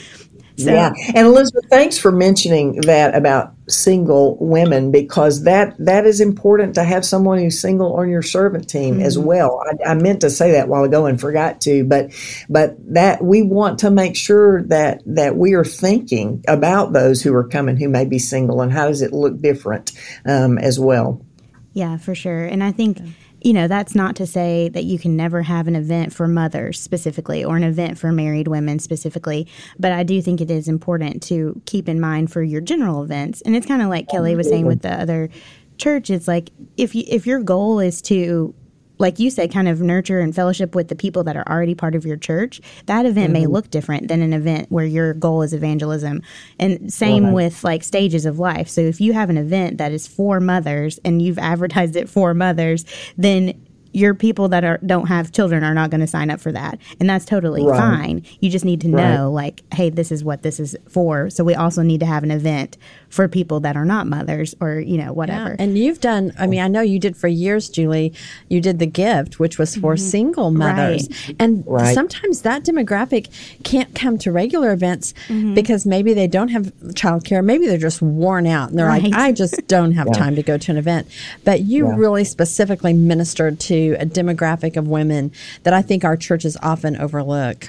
So. 0.59 0.73
Yeah, 0.73 0.91
and 1.15 1.25
Elizabeth, 1.25 1.65
thanks 1.69 1.97
for 1.97 2.11
mentioning 2.11 2.81
that 2.81 3.15
about 3.15 3.53
single 3.67 4.35
women 4.41 4.91
because 4.91 5.43
that 5.43 5.73
that 5.79 6.05
is 6.05 6.19
important 6.19 6.75
to 6.75 6.83
have 6.83 7.05
someone 7.05 7.37
who's 7.37 7.61
single 7.61 7.93
on 7.93 8.09
your 8.09 8.21
servant 8.21 8.67
team 8.67 8.95
mm-hmm. 8.95 9.05
as 9.05 9.17
well. 9.17 9.63
I, 9.65 9.91
I, 9.91 9.93
meant 9.93 10.19
to 10.21 10.29
say 10.29 10.51
that 10.51 10.67
while 10.67 10.83
ago 10.83 11.05
and 11.05 11.17
forgot 11.19 11.61
to, 11.61 11.85
but 11.85 12.11
but 12.49 12.75
that 12.93 13.23
we 13.23 13.41
want 13.41 13.79
to 13.79 13.89
make 13.89 14.17
sure 14.17 14.63
that 14.63 15.01
that 15.05 15.37
we 15.37 15.53
are 15.53 15.63
thinking 15.63 16.43
about 16.45 16.91
those 16.91 17.21
who 17.21 17.33
are 17.33 17.47
coming 17.47 17.77
who 17.77 17.87
may 17.87 18.03
be 18.03 18.19
single 18.19 18.61
and 18.61 18.71
how 18.71 18.87
does 18.87 19.01
it 19.01 19.13
look 19.13 19.39
different 19.39 19.93
um, 20.25 20.57
as 20.57 20.77
well. 20.77 21.25
Yeah, 21.71 21.95
for 21.95 22.13
sure, 22.15 22.43
and 22.43 22.61
I 22.61 22.73
think. 22.73 22.99
Yeah 22.99 23.05
you 23.41 23.53
know, 23.53 23.67
that's 23.67 23.95
not 23.95 24.15
to 24.17 24.27
say 24.27 24.69
that 24.69 24.83
you 24.83 24.99
can 24.99 25.15
never 25.15 25.41
have 25.41 25.67
an 25.67 25.75
event 25.75 26.13
for 26.13 26.27
mothers 26.27 26.79
specifically 26.79 27.43
or 27.43 27.57
an 27.57 27.63
event 27.63 27.97
for 27.97 28.11
married 28.11 28.47
women 28.47 28.79
specifically, 28.79 29.47
but 29.77 29.91
I 29.91 30.03
do 30.03 30.21
think 30.21 30.41
it 30.41 30.51
is 30.51 30.67
important 30.67 31.23
to 31.23 31.61
keep 31.65 31.87
in 31.87 31.99
mind 31.99 32.31
for 32.31 32.43
your 32.43 32.61
general 32.61 33.03
events. 33.03 33.41
And 33.41 33.55
it's 33.55 33.65
kind 33.65 33.81
of 33.81 33.89
like 33.89 34.09
Kelly 34.09 34.35
was 34.35 34.49
saying 34.49 34.65
with 34.65 34.81
the 34.81 34.93
other 34.93 35.29
church, 35.77 36.09
it's 36.09 36.27
like 36.27 36.49
if 36.77 36.93
you, 36.93 37.03
if 37.07 37.25
your 37.25 37.39
goal 37.39 37.79
is 37.79 38.01
to 38.03 38.53
like 38.99 39.17
you 39.17 39.29
said, 39.29 39.51
kind 39.51 39.67
of 39.67 39.81
nurture 39.81 40.19
and 40.19 40.35
fellowship 40.35 40.75
with 40.75 40.89
the 40.89 40.95
people 40.95 41.23
that 41.23 41.37
are 41.37 41.47
already 41.49 41.73
part 41.73 41.95
of 41.95 42.05
your 42.05 42.17
church, 42.17 42.61
that 42.85 43.05
event 43.05 43.33
mm-hmm. 43.33 43.41
may 43.41 43.47
look 43.47 43.71
different 43.71 44.09
than 44.09 44.21
an 44.21 44.33
event 44.33 44.69
where 44.69 44.85
your 44.85 45.13
goal 45.13 45.41
is 45.41 45.53
evangelism. 45.53 46.21
And 46.59 46.91
same 46.93 47.25
right. 47.27 47.33
with 47.33 47.63
like 47.63 47.83
stages 47.83 48.25
of 48.25 48.39
life. 48.39 48.67
So 48.67 48.81
if 48.81 48.99
you 48.99 49.13
have 49.13 49.29
an 49.29 49.37
event 49.37 49.77
that 49.77 49.93
is 49.93 50.05
for 50.05 50.39
mothers 50.39 50.99
and 51.05 51.21
you've 51.21 51.39
advertised 51.39 51.95
it 51.95 52.09
for 52.09 52.33
mothers, 52.33 52.85
then 53.17 53.65
your 53.91 54.13
people 54.13 54.47
that 54.49 54.63
are 54.63 54.79
don't 54.85 55.07
have 55.07 55.31
children 55.31 55.63
are 55.63 55.73
not 55.73 55.89
going 55.89 56.01
to 56.01 56.07
sign 56.07 56.29
up 56.29 56.39
for 56.39 56.51
that 56.51 56.77
and 56.99 57.09
that's 57.09 57.25
totally 57.25 57.65
Right. 57.65 57.79
fine 57.79 58.23
you 58.39 58.49
just 58.49 58.65
need 58.65 58.81
to 58.81 58.91
Right. 58.91 59.15
know 59.15 59.31
like 59.31 59.63
hey 59.73 59.89
this 59.89 60.11
is 60.11 60.23
what 60.23 60.43
this 60.43 60.59
is 60.59 60.77
for 60.87 61.29
so 61.29 61.43
we 61.43 61.55
also 61.55 61.81
need 61.81 61.99
to 62.01 62.05
have 62.05 62.23
an 62.23 62.31
event 62.31 62.77
for 63.09 63.27
people 63.27 63.59
that 63.61 63.75
are 63.75 63.85
not 63.85 64.07
mothers 64.07 64.53
or 64.61 64.79
you 64.79 64.97
know 64.97 65.11
whatever 65.13 65.55
And 65.59 65.77
you've 65.77 65.99
done, 65.99 66.31
I 66.37 66.45
mean, 66.47 66.59
I 66.59 66.67
know 66.67 66.81
you 66.81 66.99
did 66.99 67.17
for 67.17 67.27
years, 67.27 67.67
Julie. 67.69 68.13
You 68.49 68.61
did 68.61 68.79
the 68.79 68.85
gift, 68.85 69.39
which 69.39 69.57
was 69.57 69.75
for 69.75 69.97
single 69.97 70.51
mothers. 70.51 71.09
And 71.39 71.63
Right. 71.65 71.93
sometimes 71.93 72.41
that 72.43 72.63
demographic 72.63 73.27
can't 73.63 73.93
come 73.95 74.17
to 74.19 74.31
regular 74.31 74.71
events 74.71 75.13
because 75.53 75.85
maybe 75.85 76.13
they 76.13 76.27
don't 76.27 76.49
have 76.49 76.65
childcare. 76.93 77.43
Maybe 77.43 77.65
they're 77.67 77.77
just 77.77 78.01
worn 78.01 78.45
out 78.47 78.69
and 78.69 78.77
they're 78.79 78.87
like, 78.87 79.11
I 79.13 79.31
just 79.31 79.67
don't 79.67 79.93
have 79.93 80.11
time 80.13 80.35
to 80.35 80.43
go 80.43 80.57
to 80.57 80.71
an 80.71 80.77
event. 80.77 81.07
But 81.43 81.61
you 81.61 81.87
Yeah. 81.87 81.95
really 81.97 82.23
specifically 82.23 82.93
ministered 82.93 83.59
to 83.61 83.95
a 83.99 84.05
demographic 84.05 84.77
of 84.77 84.87
women 84.87 85.31
that 85.63 85.73
I 85.73 85.81
think 85.81 86.05
our 86.05 86.15
churches 86.17 86.57
often 86.61 86.95
overlook. 86.95 87.67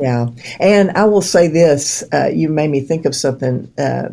Yeah, 0.00 0.26
and 0.58 0.90
I 0.90 1.04
will 1.04 1.22
say 1.22 1.46
this: 1.46 2.02
uh, 2.12 2.26
you 2.26 2.48
made 2.48 2.68
me 2.70 2.80
think 2.80 3.04
of 3.06 3.14
something. 3.14 3.70
Uh, 3.78 4.08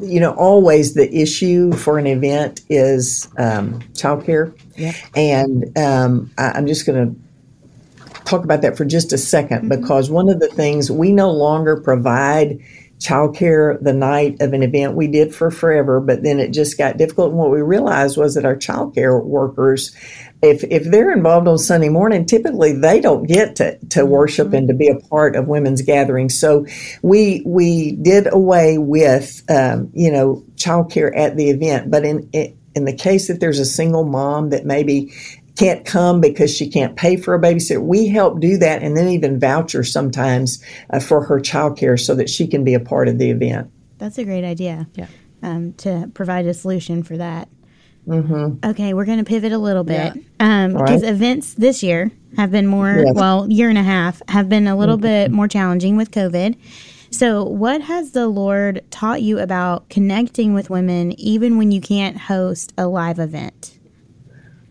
you 0.00 0.20
know, 0.20 0.32
always 0.32 0.94
the 0.94 1.12
issue 1.14 1.72
for 1.72 1.98
an 1.98 2.06
event 2.06 2.60
is 2.68 3.28
um, 3.38 3.80
childcare, 3.94 4.54
and 5.16 5.76
um, 5.76 6.30
I, 6.38 6.52
I'm 6.52 6.66
just 6.66 6.86
going 6.86 7.14
to 7.14 7.20
talk 8.24 8.44
about 8.44 8.62
that 8.62 8.76
for 8.76 8.84
just 8.84 9.12
a 9.12 9.16
2nd 9.16 9.68
because 9.68 10.10
one 10.10 10.28
of 10.28 10.40
the 10.40 10.48
things 10.48 10.90
we 10.90 11.12
no 11.12 11.30
longer 11.30 11.80
provide 11.80 12.60
childcare 13.02 13.82
the 13.82 13.92
night 13.92 14.40
of 14.40 14.52
an 14.52 14.62
event 14.62 14.94
we 14.94 15.06
did 15.06 15.34
for 15.34 15.50
forever 15.50 16.00
but 16.00 16.22
then 16.22 16.38
it 16.38 16.52
just 16.52 16.78
got 16.78 16.96
difficult 16.96 17.30
and 17.30 17.38
what 17.38 17.50
we 17.50 17.60
realized 17.60 18.16
was 18.16 18.34
that 18.34 18.44
our 18.44 18.56
childcare 18.56 19.22
workers 19.24 19.94
if 20.42 20.64
if 20.64 20.84
they're 20.84 21.12
involved 21.12 21.46
on 21.46 21.56
Sunday 21.56 21.88
morning, 21.88 22.26
typically 22.26 22.72
they 22.72 23.00
don't 23.00 23.28
get 23.28 23.56
to, 23.56 23.78
to 23.90 24.04
worship 24.04 24.52
and 24.52 24.66
to 24.68 24.74
be 24.74 24.88
a 24.88 24.98
part 25.08 25.36
of 25.36 25.46
women's 25.46 25.82
gatherings. 25.82 26.38
So 26.38 26.66
we 27.02 27.42
we 27.46 27.92
did 27.92 28.32
away 28.32 28.76
with 28.78 29.42
um, 29.48 29.88
you 29.94 30.10
know 30.10 30.44
childcare 30.56 31.16
at 31.16 31.36
the 31.36 31.50
event. 31.50 31.92
But 31.92 32.04
in 32.04 32.28
in 32.74 32.84
the 32.86 32.92
case 32.94 33.28
that 33.28 33.38
there's 33.38 33.60
a 33.60 33.64
single 33.64 34.04
mom 34.04 34.50
that 34.50 34.66
maybe 34.66 35.12
can't 35.56 35.84
come 35.84 36.20
because 36.20 36.54
she 36.54 36.68
can't 36.68 36.96
pay 36.96 37.16
for 37.16 37.34
a 37.34 37.40
babysitter, 37.40 37.82
we 37.82 38.08
help 38.08 38.40
do 38.40 38.56
that 38.58 38.82
and 38.82 38.96
then 38.96 39.08
even 39.08 39.38
voucher 39.38 39.84
sometimes 39.84 40.62
uh, 40.90 41.00
for 41.00 41.22
her 41.24 41.40
childcare 41.40 42.00
so 42.00 42.14
that 42.14 42.30
she 42.30 42.46
can 42.46 42.64
be 42.64 42.74
a 42.74 42.80
part 42.80 43.08
of 43.08 43.18
the 43.18 43.30
event. 43.30 43.70
That's 43.98 44.18
a 44.18 44.24
great 44.24 44.44
idea. 44.44 44.88
Yeah. 44.94 45.06
Um, 45.42 45.72
to 45.74 46.10
provide 46.14 46.46
a 46.46 46.54
solution 46.54 47.02
for 47.02 47.16
that. 47.16 47.48
Mm-hmm. 48.06 48.68
Okay, 48.68 48.94
we're 48.94 49.04
going 49.04 49.18
to 49.18 49.24
pivot 49.24 49.52
a 49.52 49.58
little 49.58 49.84
bit 49.84 50.14
because 50.14 50.74
All 50.74 50.80
right. 50.80 51.02
events 51.02 51.54
this 51.54 51.82
year 51.82 52.10
have 52.36 52.50
been 52.50 52.66
more, 52.66 53.02
Yes. 53.04 53.14
well, 53.14 53.50
year 53.50 53.68
and 53.68 53.78
a 53.78 53.82
half 53.82 54.22
have 54.28 54.48
been 54.48 54.66
a 54.66 54.76
little 54.76 54.96
bit 54.96 55.30
more 55.30 55.46
challenging 55.48 55.96
with 55.96 56.10
COVID. 56.10 56.56
So, 57.10 57.44
what 57.44 57.82
has 57.82 58.12
the 58.12 58.26
Lord 58.26 58.82
taught 58.90 59.20
you 59.22 59.38
about 59.38 59.88
connecting 59.90 60.54
with 60.54 60.70
women 60.70 61.12
even 61.20 61.58
when 61.58 61.70
you 61.70 61.80
can't 61.80 62.16
host 62.16 62.72
a 62.78 62.86
live 62.86 63.18
event? 63.18 63.78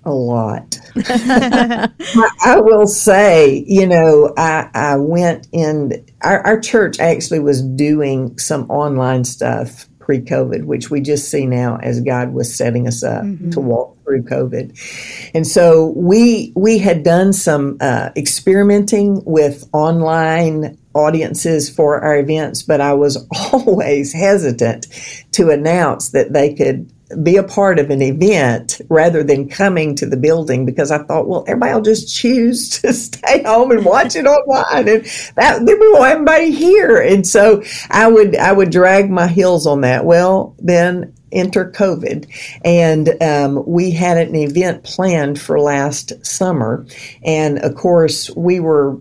A 0.03 0.11
lot. 0.11 0.79
I, 0.95 2.59
will 2.59 2.87
say, 2.87 3.63
you 3.67 3.85
know, 3.85 4.33
I, 4.35 4.67
I 4.73 4.95
went 4.95 5.47
in, 5.51 6.03
our, 6.21 6.41
our 6.41 6.59
church 6.59 6.99
actually 6.99 7.39
was 7.39 7.61
doing 7.61 8.37
some 8.39 8.69
online 8.71 9.23
stuff 9.25 9.87
pre 9.99 10.19
COVID, 10.19 10.65
which 10.65 10.89
we 10.89 11.01
just 11.01 11.29
see 11.29 11.45
now 11.45 11.77
as 11.77 12.01
God 12.01 12.33
was 12.33 12.53
setting 12.53 12.87
us 12.87 13.03
up 13.03 13.23
to 13.51 13.59
walk 13.59 13.95
through 14.03 14.23
COVID. 14.23 15.31
And 15.35 15.45
so 15.45 15.93
we, 15.95 16.51
we 16.55 16.79
had 16.79 17.03
done 17.03 17.31
some 17.31 17.77
uh, 17.79 18.09
experimenting 18.15 19.23
with 19.23 19.69
online 19.71 20.79
audiences 20.95 21.69
for 21.69 22.01
our 22.01 22.17
events, 22.17 22.63
but 22.63 22.81
I 22.81 22.93
was 22.93 23.25
always 23.53 24.11
hesitant 24.11 24.87
to 25.33 25.51
announce 25.51 26.09
that 26.09 26.33
they 26.33 26.53
could 26.53 26.91
be 27.23 27.37
a 27.37 27.43
part 27.43 27.79
of 27.79 27.89
an 27.89 28.01
event 28.01 28.79
rather 28.89 29.23
than 29.23 29.49
coming 29.49 29.95
to 29.95 30.05
the 30.05 30.17
building 30.17 30.65
because 30.65 30.91
I 30.91 31.03
thought, 31.03 31.27
well, 31.27 31.43
everybody 31.47 31.73
will 31.73 31.81
just 31.81 32.13
choose 32.13 32.69
to 32.81 32.93
stay 32.93 33.43
home 33.43 33.71
and 33.71 33.85
watch 33.85 34.15
it 34.15 34.25
online, 34.25 34.87
and 34.87 35.05
that 35.35 35.65
then 35.65 35.79
we 35.79 35.91
won't 35.91 36.05
have 36.05 36.17
anybody 36.17 36.51
here. 36.51 36.97
And 36.97 37.25
so 37.25 37.63
I 37.89 38.07
would 38.07 38.35
I 38.35 38.51
would 38.51 38.71
drag 38.71 39.09
my 39.09 39.27
heels 39.27 39.67
on 39.67 39.81
that. 39.81 40.05
Well, 40.05 40.55
then 40.59 41.13
enter 41.31 41.71
COVID, 41.71 42.27
and 42.65 43.21
um, 43.21 43.63
we 43.65 43.91
had 43.91 44.17
an 44.17 44.35
event 44.35 44.83
planned 44.83 45.39
for 45.39 45.59
last 45.59 46.25
summer, 46.25 46.85
and 47.23 47.59
of 47.59 47.75
course 47.75 48.29
we 48.31 48.59
were 48.59 48.97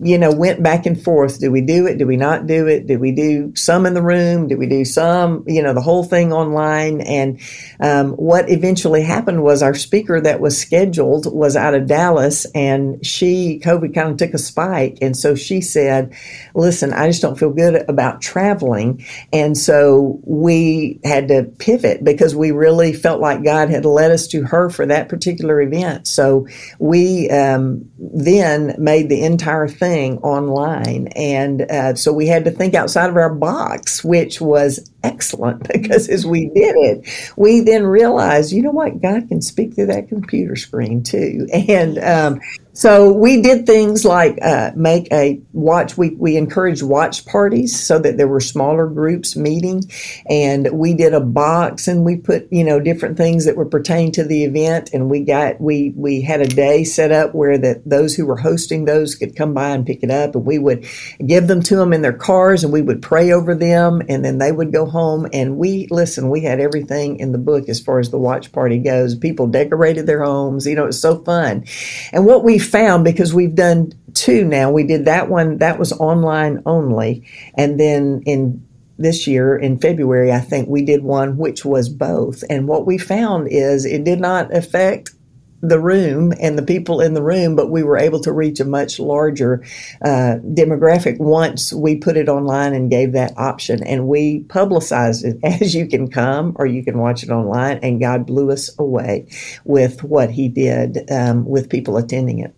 you 0.00 0.16
know, 0.16 0.30
went 0.30 0.62
back 0.62 0.86
and 0.86 1.02
forth. 1.02 1.40
Do 1.40 1.50
we 1.50 1.60
do 1.60 1.86
it? 1.86 1.98
Do 1.98 2.06
we 2.06 2.16
not 2.16 2.46
do 2.46 2.68
it? 2.68 2.86
Did 2.86 3.00
we 3.00 3.10
do 3.10 3.52
some 3.56 3.84
in 3.84 3.94
the 3.94 4.02
room? 4.02 4.46
Did 4.46 4.58
we 4.58 4.66
do 4.66 4.84
some, 4.84 5.42
you 5.48 5.60
know, 5.60 5.74
the 5.74 5.80
whole 5.80 6.04
thing 6.04 6.32
online? 6.32 7.00
And 7.00 7.40
um, 7.80 8.12
what 8.12 8.48
eventually 8.48 9.02
happened 9.02 9.42
was 9.42 9.60
our 9.60 9.74
speaker 9.74 10.20
that 10.20 10.40
was 10.40 10.56
scheduled 10.56 11.32
was 11.32 11.56
out 11.56 11.74
of 11.74 11.88
Dallas 11.88 12.46
and 12.54 13.04
she, 13.04 13.60
COVID 13.64 13.92
kind 13.92 14.10
of 14.10 14.16
took 14.18 14.34
a 14.34 14.38
spike. 14.38 14.98
And 15.02 15.16
so 15.16 15.34
she 15.34 15.60
said, 15.60 16.14
listen, 16.54 16.92
I 16.92 17.08
just 17.08 17.22
don't 17.22 17.38
feel 17.38 17.50
good 17.50 17.84
about 17.88 18.20
traveling. 18.20 19.04
And 19.32 19.58
so 19.58 20.20
we 20.22 21.00
had 21.02 21.26
to 21.28 21.44
pivot 21.58 22.04
because 22.04 22.36
we 22.36 22.52
really 22.52 22.92
felt 22.92 23.20
like 23.20 23.42
God 23.42 23.68
had 23.68 23.84
led 23.84 24.12
us 24.12 24.28
to 24.28 24.44
her 24.44 24.70
for 24.70 24.86
that 24.86 25.08
particular 25.08 25.60
event. 25.60 26.06
So 26.06 26.46
we 26.78 27.28
um, 27.30 27.90
then 27.98 28.76
made 28.78 29.08
the 29.08 29.24
entire 29.24 29.66
thing 29.66 29.87
online. 30.18 31.08
And 31.08 31.62
uh, 31.62 31.94
so 31.94 32.12
we 32.12 32.26
had 32.26 32.44
to 32.44 32.50
think 32.50 32.74
outside 32.74 33.10
of 33.10 33.16
our 33.16 33.34
box, 33.34 34.04
which 34.04 34.40
was 34.40 34.90
excellent 35.02 35.66
because 35.72 36.08
as 36.08 36.26
we 36.26 36.46
did 36.48 36.74
it, 36.76 37.32
we 37.36 37.60
then 37.60 37.84
realized, 37.84 38.52
you 38.52 38.62
know 38.62 38.70
what, 38.70 39.00
God 39.00 39.28
can 39.28 39.42
speak 39.42 39.74
through 39.74 39.86
that 39.86 40.08
computer 40.08 40.56
screen 40.56 41.02
too. 41.02 41.46
And 41.52 41.98
um, 41.98 42.40
so 42.78 43.12
we 43.12 43.42
did 43.42 43.66
things 43.66 44.04
like 44.04 44.38
uh, 44.40 44.70
make 44.76 45.10
a 45.10 45.42
watch. 45.52 45.98
We 45.98 46.10
we 46.10 46.36
encouraged 46.36 46.84
watch 46.84 47.26
parties 47.26 47.76
so 47.76 47.98
that 47.98 48.16
there 48.16 48.28
were 48.28 48.38
smaller 48.38 48.86
groups 48.86 49.34
meeting, 49.34 49.82
and 50.30 50.70
we 50.70 50.94
did 50.94 51.12
a 51.12 51.18
box 51.20 51.88
and 51.88 52.04
we 52.04 52.18
put 52.18 52.46
you 52.52 52.62
know 52.62 52.78
different 52.78 53.16
things 53.16 53.46
that 53.46 53.56
were 53.56 53.66
pertaining 53.66 54.12
to 54.12 54.22
the 54.22 54.44
event, 54.44 54.90
and 54.92 55.10
we 55.10 55.24
got 55.24 55.60
we 55.60 55.92
we 55.96 56.20
had 56.20 56.40
a 56.40 56.46
day 56.46 56.84
set 56.84 57.10
up 57.10 57.34
where 57.34 57.58
that 57.58 57.82
those 57.84 58.14
who 58.14 58.24
were 58.24 58.36
hosting 58.36 58.84
those 58.84 59.16
could 59.16 59.34
come 59.34 59.54
by 59.54 59.70
and 59.70 59.84
pick 59.84 60.04
it 60.04 60.10
up, 60.12 60.36
and 60.36 60.46
we 60.46 60.60
would 60.60 60.86
give 61.26 61.48
them 61.48 61.60
to 61.64 61.74
them 61.74 61.92
in 61.92 62.02
their 62.02 62.12
cars, 62.12 62.62
and 62.62 62.72
we 62.72 62.80
would 62.80 63.02
pray 63.02 63.32
over 63.32 63.56
them, 63.56 64.02
and 64.08 64.24
then 64.24 64.38
they 64.38 64.52
would 64.52 64.70
go 64.70 64.86
home. 64.88 65.26
And 65.32 65.56
we 65.56 65.86
listen. 65.90 66.30
We 66.30 66.42
had 66.42 66.60
everything 66.60 67.18
in 67.18 67.32
the 67.32 67.38
book 67.38 67.68
as 67.68 67.80
far 67.80 67.98
as 67.98 68.10
the 68.10 68.18
watch 68.18 68.52
party 68.52 68.78
goes. 68.78 69.14
People 69.14 69.46
decorated 69.46 70.06
their 70.06 70.22
homes. 70.22 70.66
You 70.66 70.76
know, 70.76 70.86
it's 70.86 70.98
so 70.98 71.22
fun. 71.24 71.64
And 72.12 72.26
what 72.26 72.44
we 72.44 72.58
found 72.58 73.04
because 73.04 73.34
we've 73.34 73.54
done 73.54 73.92
two 74.14 74.44
now, 74.44 74.70
we 74.70 74.84
did 74.84 75.04
that 75.04 75.28
one 75.28 75.58
that 75.58 75.78
was 75.78 75.92
online 75.92 76.62
only, 76.66 77.26
and 77.54 77.78
then 77.78 78.22
in 78.26 78.64
this 78.98 79.26
year 79.26 79.56
in 79.56 79.78
February, 79.78 80.32
I 80.32 80.40
think 80.40 80.68
we 80.68 80.84
did 80.84 81.04
one 81.04 81.36
which 81.36 81.64
was 81.64 81.88
both. 81.88 82.42
And 82.50 82.66
what 82.66 82.86
we 82.86 82.98
found 82.98 83.48
is 83.48 83.84
it 83.84 84.04
did 84.04 84.20
not 84.20 84.52
affect 84.54 85.12
the 85.60 85.80
room 85.80 86.32
and 86.40 86.56
the 86.56 86.62
people 86.62 87.00
in 87.00 87.14
the 87.14 87.22
room, 87.22 87.56
but 87.56 87.70
we 87.70 87.82
were 87.82 87.98
able 87.98 88.20
to 88.20 88.32
reach 88.32 88.60
a 88.60 88.64
much 88.64 88.98
larger 88.98 89.64
uh, 90.02 90.36
demographic 90.44 91.18
once 91.18 91.72
we 91.72 91.96
put 91.96 92.16
it 92.16 92.28
online 92.28 92.74
and 92.74 92.90
gave 92.90 93.12
that 93.12 93.36
option. 93.36 93.82
And 93.82 94.06
we 94.06 94.40
publicized 94.44 95.24
it 95.24 95.38
as 95.44 95.74
you 95.74 95.86
can 95.86 96.08
come 96.08 96.54
or 96.56 96.66
you 96.66 96.84
can 96.84 96.98
watch 96.98 97.22
it 97.22 97.30
online. 97.30 97.78
And 97.78 98.00
God 98.00 98.26
blew 98.26 98.50
us 98.50 98.70
away 98.78 99.28
with 99.64 100.04
what 100.04 100.30
He 100.30 100.48
did 100.48 101.10
um, 101.10 101.44
with 101.44 101.68
people 101.68 101.96
attending 101.96 102.38
it. 102.38 102.54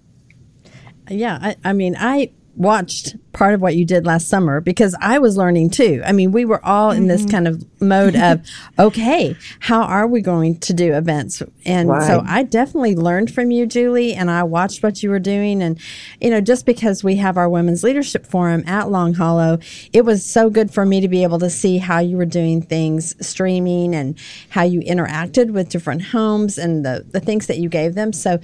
Yeah, 1.08 1.38
I, 1.40 1.56
I 1.64 1.72
mean, 1.72 1.96
I 1.98 2.30
watched 2.60 3.16
part 3.32 3.54
of 3.54 3.62
what 3.62 3.74
you 3.74 3.86
did 3.86 4.04
last 4.04 4.28
summer 4.28 4.60
because 4.60 4.94
I 5.00 5.18
was 5.18 5.36
learning 5.36 5.70
too. 5.70 6.02
I 6.04 6.12
mean, 6.12 6.30
we 6.30 6.44
were 6.44 6.62
all 6.64 6.90
in 6.90 7.06
this 7.06 7.22
mm-hmm. 7.22 7.30
kind 7.30 7.48
of 7.48 7.64
mode 7.80 8.14
of, 8.14 8.44
okay, 8.78 9.34
how 9.60 9.82
are 9.82 10.06
we 10.06 10.20
going 10.20 10.58
to 10.60 10.74
do 10.74 10.94
events? 10.94 11.42
And 11.64 11.88
so 12.02 12.22
I 12.26 12.42
definitely 12.42 12.96
learned 12.96 13.32
from 13.32 13.50
you, 13.50 13.64
Julie, 13.66 14.14
and 14.14 14.30
I 14.30 14.42
watched 14.42 14.82
what 14.82 15.02
you 15.02 15.08
were 15.08 15.18
doing. 15.18 15.62
And, 15.62 15.80
you 16.20 16.28
know, 16.28 16.42
just 16.42 16.66
because 16.66 17.02
we 17.02 17.16
have 17.16 17.38
our 17.38 17.48
Women's 17.48 17.82
Leadership 17.82 18.26
Forum 18.26 18.62
at 18.66 18.90
Long 18.90 19.14
Hollow, 19.14 19.58
it 19.94 20.04
was 20.04 20.22
so 20.24 20.50
good 20.50 20.70
for 20.70 20.84
me 20.84 21.00
to 21.00 21.08
be 21.08 21.22
able 21.22 21.38
to 21.38 21.50
see 21.50 21.78
how 21.78 22.00
you 22.00 22.18
were 22.18 22.26
doing 22.26 22.60
things 22.60 23.14
streaming 23.26 23.94
and 23.94 24.18
how 24.50 24.64
you 24.64 24.80
interacted 24.80 25.52
with 25.52 25.70
different 25.70 26.02
homes 26.02 26.58
and 26.58 26.84
the, 26.84 27.06
the 27.08 27.20
things 27.20 27.46
that 27.46 27.58
you 27.58 27.70
gave 27.70 27.94
them. 27.94 28.12
So 28.12 28.38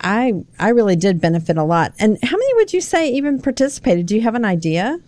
I 0.00 0.32
I 0.58 0.70
really 0.70 0.96
did 0.96 1.20
benefit 1.20 1.56
a 1.56 1.64
lot. 1.64 1.92
And 1.98 2.18
how 2.22 2.36
many 2.36 2.54
would 2.54 2.72
you 2.72 2.80
say 2.80 3.10
even 3.12 3.40
participated? 3.40 4.06
Do 4.06 4.14
you 4.14 4.22
have 4.22 4.34
an 4.34 4.44
idea? 4.44 5.00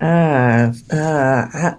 Uh, 0.00 0.72
uh, 0.92 1.48
I, 1.52 1.74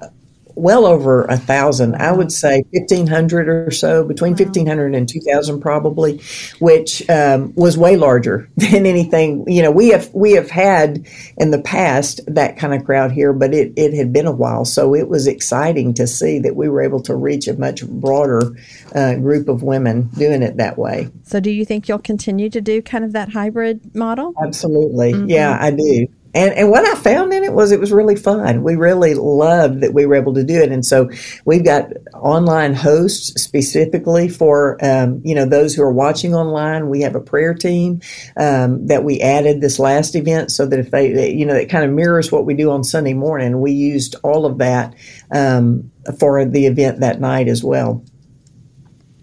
well 0.60 0.86
over 0.86 1.24
a 1.26 1.38
thousand. 1.38 1.96
I 1.96 2.12
would 2.12 2.32
say 2.32 2.64
fifteen 2.74 3.08
hundred 3.08 3.48
or 3.50 3.72
so, 3.72 4.04
between 4.04 4.36
fifteen 4.36 4.68
hundred 4.68 4.94
and 4.96 5.08
two 5.08 5.22
thousand 5.22 5.62
probably, 5.62 6.22
which 6.60 7.08
um, 7.10 7.54
was 7.56 7.78
way 7.78 7.96
larger 7.96 8.50
than 8.58 8.86
anything. 8.86 9.50
You 9.50 9.64
know, 9.64 9.72
we 9.72 9.90
have 9.90 10.14
we 10.14 10.34
have 10.34 10.50
had 10.50 11.08
in 11.38 11.52
the 11.52 11.62
past 11.62 12.22
that 12.28 12.58
kind 12.58 12.74
of 12.74 12.86
crowd 12.86 13.12
here, 13.12 13.34
but 13.34 13.54
it 13.54 13.74
it 13.76 13.94
had 13.94 14.14
been 14.14 14.28
a 14.28 14.32
while, 14.32 14.66
so 14.66 14.94
it 14.94 15.08
was 15.08 15.28
exciting 15.28 15.94
to 15.96 16.08
see 16.08 16.40
that 16.40 16.56
we 16.56 16.70
were 16.70 16.82
able 16.82 17.02
to 17.04 17.16
reach 17.16 17.48
a 17.48 17.54
much 17.58 17.86
broader 17.88 18.56
uh, 18.96 19.16
group 19.16 19.48
of 19.48 19.64
women 19.64 20.10
doing 20.18 20.42
it 20.42 20.58
that 20.58 20.78
way. 20.78 21.10
So, 21.24 21.40
do 21.40 21.52
you 21.52 21.66
think 21.66 21.88
you'll 21.88 22.00
continue 22.00 22.50
to 22.50 22.62
do 22.62 22.82
kind 22.82 23.04
of 23.04 23.14
that 23.14 23.30
hybrid 23.30 23.96
model? 23.96 24.34
Absolutely, 24.42 25.14
mm-hmm. 25.14 25.30
yeah, 25.30 25.58
I 25.60 25.72
do. 25.72 26.08
And, 26.34 26.54
and 26.54 26.70
what 26.70 26.86
I 26.86 26.96
found 26.96 27.34
in 27.34 27.44
it 27.44 27.54
was 27.54 27.72
it 27.72 27.80
was 27.80 27.92
really 27.92 28.16
fun. 28.16 28.64
We 28.64 28.76
really 28.76 29.16
loved 29.16 29.82
that 29.82 29.94
we 29.94 30.06
were 30.06 30.16
able 30.16 30.34
to 30.36 30.44
do 30.44 30.62
it. 30.62 30.72
And 30.72 30.86
so 30.86 31.10
we've 31.46 31.64
got 31.64 31.92
online 32.14 32.74
hosts 32.74 33.42
specifically 33.42 34.30
for, 34.30 34.78
um, 34.86 35.22
you 35.24 35.34
know, 35.34 35.46
those 35.46 35.74
who 35.74 35.82
are 35.82 35.92
watching 35.92 36.36
online. 36.36 36.90
We 36.90 37.02
have 37.02 37.16
a 37.16 37.22
prayer 37.22 37.54
team 37.54 38.02
um, 38.38 38.86
that 38.88 39.04
we 39.04 39.22
added 39.22 39.62
this 39.62 39.80
last 39.80 40.16
event 40.16 40.52
so 40.52 40.66
that 40.68 40.80
if 40.80 40.92
they, 40.92 41.32
you 41.32 41.46
know, 41.46 41.56
it 41.56 41.70
kind 41.70 41.84
of 41.84 41.92
mirrors 41.92 42.32
what 42.32 42.46
we 42.46 42.54
do 42.54 42.70
on 42.70 42.84
Sunday 42.84 43.14
morning. 43.14 43.60
We 43.60 43.72
used 43.72 44.16
all 44.24 44.46
of 44.46 44.60
that 44.60 44.96
um, 45.32 45.92
for 46.20 46.46
the 46.46 46.68
event 46.68 47.00
that 47.00 47.20
night 47.20 47.48
as 47.48 47.64
well. 47.64 48.04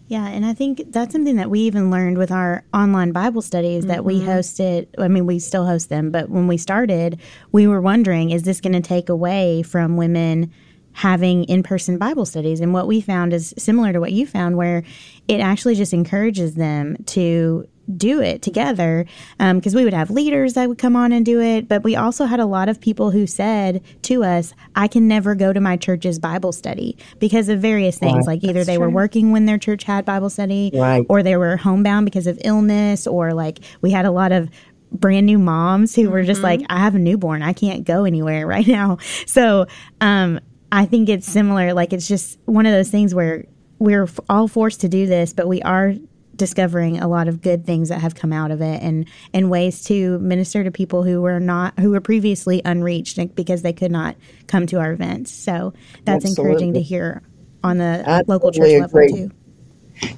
Yeah, 0.09 0.27
and 0.29 0.47
I 0.47 0.55
think 0.55 0.93
that's 0.93 1.13
something 1.13 1.37
that 1.37 1.51
we 1.51 1.61
even 1.61 1.91
learned 1.91 2.17
with 2.17 2.31
our 2.31 2.65
online 2.73 3.11
Bible 3.11 3.43
studies 3.43 3.81
mm-hmm. 3.81 3.89
that 3.89 4.05
we 4.05 4.21
mm-hmm. 4.21 4.29
hosted. 4.29 4.87
I 4.99 5.09
mean, 5.09 5.27
we 5.27 5.39
still 5.41 5.67
host 5.67 5.89
them, 5.89 6.11
but 6.11 6.29
when 6.29 6.47
we 6.47 6.57
started, 6.57 7.21
we 7.51 7.67
were 7.67 7.81
wondering 7.81 8.31
is 8.31 8.45
this 8.45 8.61
going 8.61 8.75
to 8.75 8.81
take 8.81 9.09
away 9.09 9.63
from 9.63 9.97
women 9.97 10.53
having 10.93 11.45
in 11.45 11.63
person 11.63 11.99
Bible 11.99 12.25
studies? 12.25 12.61
And 12.61 12.73
what 12.73 12.87
we 12.87 13.01
found 13.01 13.33
is 13.33 13.53
similar 13.59 13.93
to 13.93 14.01
what 14.01 14.13
you 14.13 14.27
found, 14.27 14.57
where 14.57 14.85
it 15.27 15.41
actually 15.41 15.75
just 15.75 15.93
encourages 15.93 16.55
them 16.55 16.97
to 17.07 17.67
do 17.95 18.21
it 18.21 18.43
together 18.43 19.07
because 19.39 19.75
um, 19.75 19.79
we 19.79 19.85
would 19.85 19.93
have 19.95 20.11
leaders 20.11 20.55
that 20.55 20.69
would 20.69 20.79
come 20.79 20.97
on 20.97 21.13
and 21.13 21.25
do 21.25 21.41
it 21.41 21.69
but 21.69 21.85
we 21.85 21.95
also 21.95 22.25
had 22.25 22.41
a 22.41 22.47
lot 22.47 22.69
of 22.69 22.81
people 22.81 23.11
who 23.11 23.27
said 23.27 23.83
to 24.03 24.25
us 24.25 24.53
i 24.75 24.89
can 24.89 25.07
never 25.07 25.35
go 25.35 25.53
to 25.53 25.61
my 25.61 25.77
church's 25.77 26.19
bible 26.19 26.53
study 26.53 26.97
because 27.19 27.49
of 27.49 27.61
various 27.61 27.99
things 27.99 28.27
right. 28.27 28.35
like 28.35 28.45
either 28.45 28.55
That's 28.55 28.67
they 28.67 28.77
true. 28.77 28.87
were 28.87 28.91
working 28.91 29.31
when 29.31 29.47
their 29.47 29.59
church 29.59 29.85
had 29.85 30.05
bible 30.05 30.31
study 30.31 30.71
right. 30.75 31.07
or 31.09 31.23
they 31.23 31.37
were 31.37 31.57
homebound 31.57 32.07
because 32.07 32.27
of 32.27 32.39
illness 32.45 33.07
or 33.07 33.33
like 33.33 33.61
we 33.83 33.91
had 33.91 34.05
a 34.05 34.11
lot 34.11 34.33
of 34.33 34.51
brand 34.91 35.27
new 35.27 35.39
moms 35.39 35.95
who 35.95 36.03
mm-hmm. 36.03 36.13
were 36.13 36.23
just 36.25 36.43
like 36.43 36.61
mm-hmm. 36.61 36.73
i 36.73 36.81
have 36.81 36.95
a 36.95 36.99
newborn 36.99 37.43
i 37.43 37.53
can't 37.53 37.85
go 37.85 38.05
anywhere 38.05 38.47
right 38.47 38.67
now 38.67 38.99
so 39.27 39.67
um, 40.01 40.41
i 40.73 40.85
think 40.85 41.09
it's 41.09 41.27
similar 41.27 41.73
like 41.73 41.93
it's 41.93 42.09
just 42.09 42.39
one 42.47 42.67
of 42.67 42.73
those 42.73 42.91
things 42.91 43.15
where 43.15 43.45
we're 43.79 44.09
all 44.29 44.49
forced 44.49 44.81
to 44.81 44.89
do 44.89 45.07
this 45.07 45.33
but 45.33 45.47
we 45.47 45.63
are 45.63 45.95
discovering 46.37 46.99
a 46.99 47.09
lot 47.09 47.29
of 47.29 47.43
good 47.43 47.65
things 47.65 47.89
that 47.89 48.01
have 48.01 48.15
come 48.15 48.33
out 48.33 48.51
of 48.51 48.61
it 48.61 48.83
and 48.83 49.09
and 49.33 49.51
ways 49.51 49.85
to 49.85 50.19
minister 50.19 50.65
to 50.65 50.71
people 50.71 51.03
who 51.03 51.21
were 51.23 51.41
not 51.41 51.79
who 51.79 51.91
were 51.91 52.01
previously 52.01 52.63
unreached 52.65 53.19
because 53.35 53.63
they 53.63 53.73
could 53.73 53.93
not 53.93 54.17
come 54.47 54.67
to 54.67 54.79
our 54.79 54.93
events. 54.93 55.31
So 55.31 55.73
that's 56.05 56.25
Absolutely. 56.25 56.53
encouraging 56.53 56.75
to 56.75 56.83
hear 56.83 57.23
on 57.63 57.79
the 57.79 58.05
I 58.07 58.23
local 58.27 58.53
totally 58.53 58.79
church 58.79 58.91
agree. 58.91 59.09
level 59.09 59.29
too. 59.29 59.35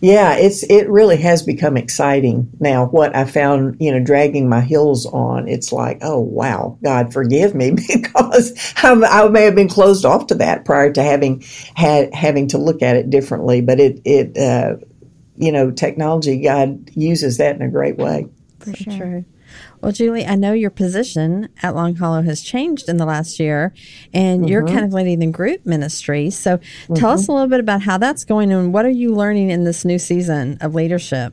Yeah, 0.01 0.35
it's 0.35 0.65
it 0.65 0.89
really 0.89 1.17
has 1.19 1.43
become 1.43 1.77
exciting 1.77 2.51
now. 2.59 2.87
What 2.87 3.15
I 3.15 3.25
found, 3.25 3.77
you 3.79 3.93
know, 3.93 4.01
dragging 4.01 4.49
my 4.49 4.61
heels 4.61 5.07
on, 5.07 5.47
it's 5.47 5.73
like, 5.73 5.99
oh 6.03 6.19
wow, 6.19 6.79
God 6.83 7.13
forgive 7.13 7.55
me 7.55 7.71
because 7.89 8.75
I'm, 8.79 9.05
i 9.05 9.29
may 9.29 9.45
have 9.45 9.55
been 9.55 9.69
closed 9.69 10.05
off 10.05 10.27
to 10.29 10.35
that 10.37 10.65
prior 10.65 10.93
to 10.93 11.03
having 11.03 11.45
had 11.75 12.13
having 12.13 12.49
to 12.49 12.59
look 12.59 12.83
at 12.83 12.97
it 12.97 13.11
differently. 13.11 13.61
But 13.61 13.79
it 13.79 14.01
it 14.05 14.37
uh, 14.37 14.77
you 15.39 15.53
know, 15.53 15.71
technology, 15.71 16.43
God 16.43 16.91
uses 16.95 17.39
that 17.39 17.57
in 17.57 17.63
a 17.63 17.69
great 17.69 17.97
way. 17.97 18.27
For 18.61 18.75
sure. 18.75 18.97
True. 18.97 19.25
Well, 19.81 19.93
Julie, 19.93 20.27
I 20.27 20.35
know 20.35 20.53
your 20.53 20.71
position 20.71 21.49
at 21.63 21.75
Long 21.75 21.97
Hollow 21.97 22.23
has 22.23 22.43
changed 22.43 22.89
in 22.89 22.97
the 22.97 23.07
last 23.07 23.39
year, 23.39 23.73
and 24.13 24.41
mm-hmm. 24.41 24.49
you're 24.49 24.67
kind 24.67 24.85
of 24.85 24.93
leading 24.93 25.21
the 25.21 25.29
group 25.29 25.65
ministry. 25.65 26.31
So, 26.31 26.59
mm-hmm. 26.59 26.95
tell 26.95 27.11
us 27.11 27.23
mm-hmm. 27.23 27.33
a 27.33 27.35
little 27.35 27.49
bit 27.49 27.61
about 27.61 27.83
how 27.83 27.99
that's 27.99 28.25
going 28.25 28.53
and 28.53 28.73
what 28.73 28.85
are 28.85 28.91
you 28.91 29.15
learning 29.15 29.51
in 29.51 29.65
this 29.65 29.85
new 29.85 29.99
season 29.99 30.59
of 30.61 30.75
leadership? 30.75 31.33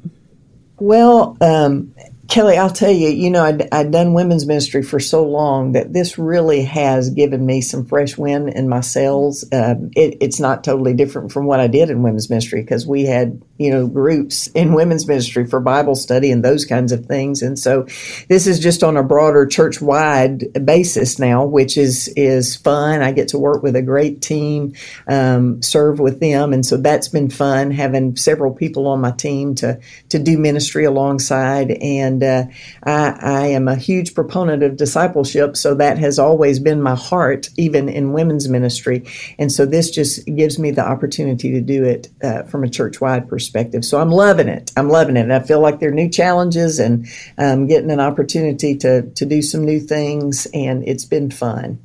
Well, 0.77 1.37
um, 1.41 1.93
Kelly, 2.27 2.57
I'll 2.57 2.69
tell 2.69 2.91
you, 2.91 3.09
you 3.09 3.29
know, 3.29 3.43
I'd, 3.43 3.73
I'd, 3.73 3.91
done 3.91 4.13
women's 4.13 4.47
ministry 4.47 4.81
for 4.81 4.99
so 4.99 5.23
long 5.23 5.73
that 5.73 5.93
this 5.93 6.17
really 6.17 6.63
has 6.63 7.09
given 7.09 7.45
me 7.45 7.61
some 7.61 7.85
fresh 7.85 8.17
wind 8.17 8.49
in 8.49 8.67
my 8.67 8.81
sails. 8.81 9.45
Uh, 9.51 9.75
it, 9.95 10.17
it's 10.21 10.39
not 10.39 10.63
totally 10.63 10.93
different 10.93 11.31
from 11.31 11.45
what 11.45 11.59
I 11.59 11.67
did 11.67 11.89
in 11.89 12.01
women's 12.01 12.29
ministry 12.29 12.61
because 12.61 12.87
we 12.87 13.03
had, 13.03 13.41
you 13.57 13.71
know, 13.71 13.87
groups 13.87 14.47
in 14.47 14.73
women's 14.73 15.07
ministry 15.07 15.45
for 15.45 15.59
Bible 15.61 15.95
study 15.95 16.31
and 16.31 16.43
those 16.43 16.65
kinds 16.65 16.91
of 16.91 17.05
things. 17.05 17.41
And 17.41 17.57
so 17.57 17.83
this 18.27 18.47
is 18.47 18.59
just 18.59 18.83
on 18.83 18.97
a 18.97 19.03
broader 19.03 19.45
church 19.45 19.81
wide 19.81 20.65
basis 20.65 21.19
now, 21.19 21.45
which 21.45 21.77
is, 21.77 22.09
is 22.09 22.55
fun. 22.57 23.01
I 23.01 23.13
get 23.13 23.29
to 23.29 23.39
work 23.39 23.63
with 23.63 23.75
a 23.75 23.81
great 23.81 24.21
team, 24.21 24.73
um, 25.07 25.61
serve 25.61 25.99
with 25.99 26.19
them. 26.19 26.51
And 26.51 26.65
so 26.65 26.77
that's 26.77 27.07
been 27.07 27.29
fun 27.29 27.71
having 27.71 28.17
several 28.17 28.53
people 28.53 28.87
on 28.87 28.99
my 28.99 29.11
team 29.11 29.55
to, 29.55 29.79
to 30.09 30.19
do 30.19 30.37
ministry 30.37 30.83
alongside. 30.83 31.71
And 31.71 32.23
uh, 32.23 32.43
I, 32.83 33.17
I, 33.21 33.47
am 33.47 33.67
a 33.67 33.75
huge 33.75 34.15
proponent 34.15 34.63
of 34.63 34.75
discipleship, 34.75 35.55
so 35.55 35.75
that 35.75 35.97
has 35.97 36.19
always 36.19 36.59
been 36.59 36.81
my 36.81 36.95
heart, 36.95 37.49
even 37.57 37.87
in 37.87 38.11
women's 38.11 38.49
ministry. 38.49 39.05
And 39.39 39.51
so 39.51 39.65
this 39.65 39.91
just 39.91 40.25
gives 40.25 40.59
me 40.59 40.71
the 40.71 40.85
opportunity 40.85 41.51
to 41.51 41.61
do 41.61 41.83
it 41.83 42.09
uh, 42.23 42.43
from 42.43 42.63
a 42.63 42.69
church 42.69 42.99
wide 42.99 43.29
perspective. 43.29 43.44
So 43.83 43.99
I'm 43.99 44.11
loving 44.11 44.47
it. 44.47 44.71
I'm 44.77 44.89
loving 44.89 45.17
it. 45.17 45.21
And 45.21 45.33
I 45.33 45.39
feel 45.39 45.59
like 45.59 45.79
there 45.79 45.89
are 45.89 45.93
new 45.93 46.09
challenges 46.09 46.79
and 46.79 47.07
um, 47.37 47.67
getting 47.67 47.91
an 47.91 47.99
opportunity 47.99 48.75
to, 48.77 49.03
to 49.03 49.25
do 49.25 49.41
some 49.41 49.63
new 49.63 49.79
things, 49.79 50.47
and 50.53 50.87
it's 50.87 51.05
been 51.05 51.31
fun. 51.31 51.79